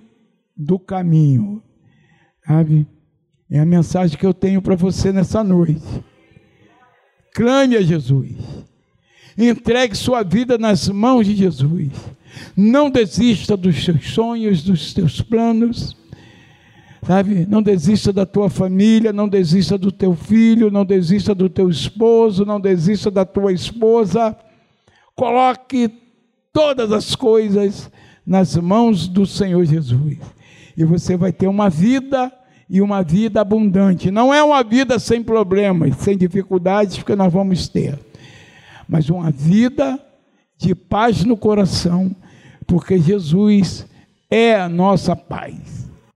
do 0.55 0.79
caminho, 0.79 1.61
sabe? 2.47 2.87
É 3.51 3.59
a 3.59 3.65
mensagem 3.65 4.17
que 4.17 4.25
eu 4.25 4.33
tenho 4.33 4.61
para 4.61 4.77
você 4.77 5.11
nessa 5.11 5.43
noite. 5.43 5.83
Clame 7.33 7.75
a 7.75 7.81
Jesus. 7.81 8.68
Entregue 9.37 9.95
sua 9.95 10.23
vida 10.23 10.57
nas 10.57 10.87
mãos 10.89 11.25
de 11.25 11.35
Jesus. 11.35 11.91
Não 12.55 12.89
desista 12.89 13.55
dos 13.55 13.83
seus 13.83 14.11
sonhos, 14.11 14.63
dos 14.63 14.93
teus 14.93 15.21
planos. 15.21 15.95
Sabe? 17.05 17.45
Não 17.47 17.61
desista 17.61 18.11
da 18.11 18.25
tua 18.25 18.49
família, 18.49 19.13
não 19.13 19.27
desista 19.27 19.77
do 19.77 19.91
teu 19.91 20.13
filho, 20.13 20.69
não 20.69 20.85
desista 20.85 21.33
do 21.33 21.49
teu 21.49 21.69
esposo, 21.69 22.45
não 22.45 22.59
desista 22.59 23.09
da 23.09 23.25
tua 23.25 23.53
esposa. 23.53 24.35
Coloque 25.15 25.89
todas 26.51 26.91
as 26.91 27.15
coisas 27.15 27.89
nas 28.25 28.55
mãos 28.57 29.07
do 29.07 29.25
Senhor 29.25 29.63
Jesus. 29.65 30.17
E 30.75 30.83
você 30.83 31.15
vai 31.15 31.31
ter 31.31 31.47
uma 31.47 31.69
vida 31.69 32.31
e 32.69 32.81
uma 32.81 33.01
vida 33.01 33.41
abundante. 33.41 34.11
Não 34.11 34.33
é 34.33 34.43
uma 34.43 34.63
vida 34.63 34.99
sem 34.99 35.23
problemas, 35.23 35.95
sem 35.97 36.17
dificuldades, 36.17 37.01
que 37.01 37.15
nós 37.15 37.31
vamos 37.31 37.67
ter 37.67 37.97
mas 38.89 39.07
uma 39.09 39.29
vida 39.29 40.03
de 40.57 40.73
paz 40.73 41.23
no 41.23 41.37
coração, 41.37 42.13
porque 42.65 42.97
Jesus 42.97 43.85
é 44.31 44.59
a 44.59 44.67
nossa 44.67 45.15
paz. 45.15 45.88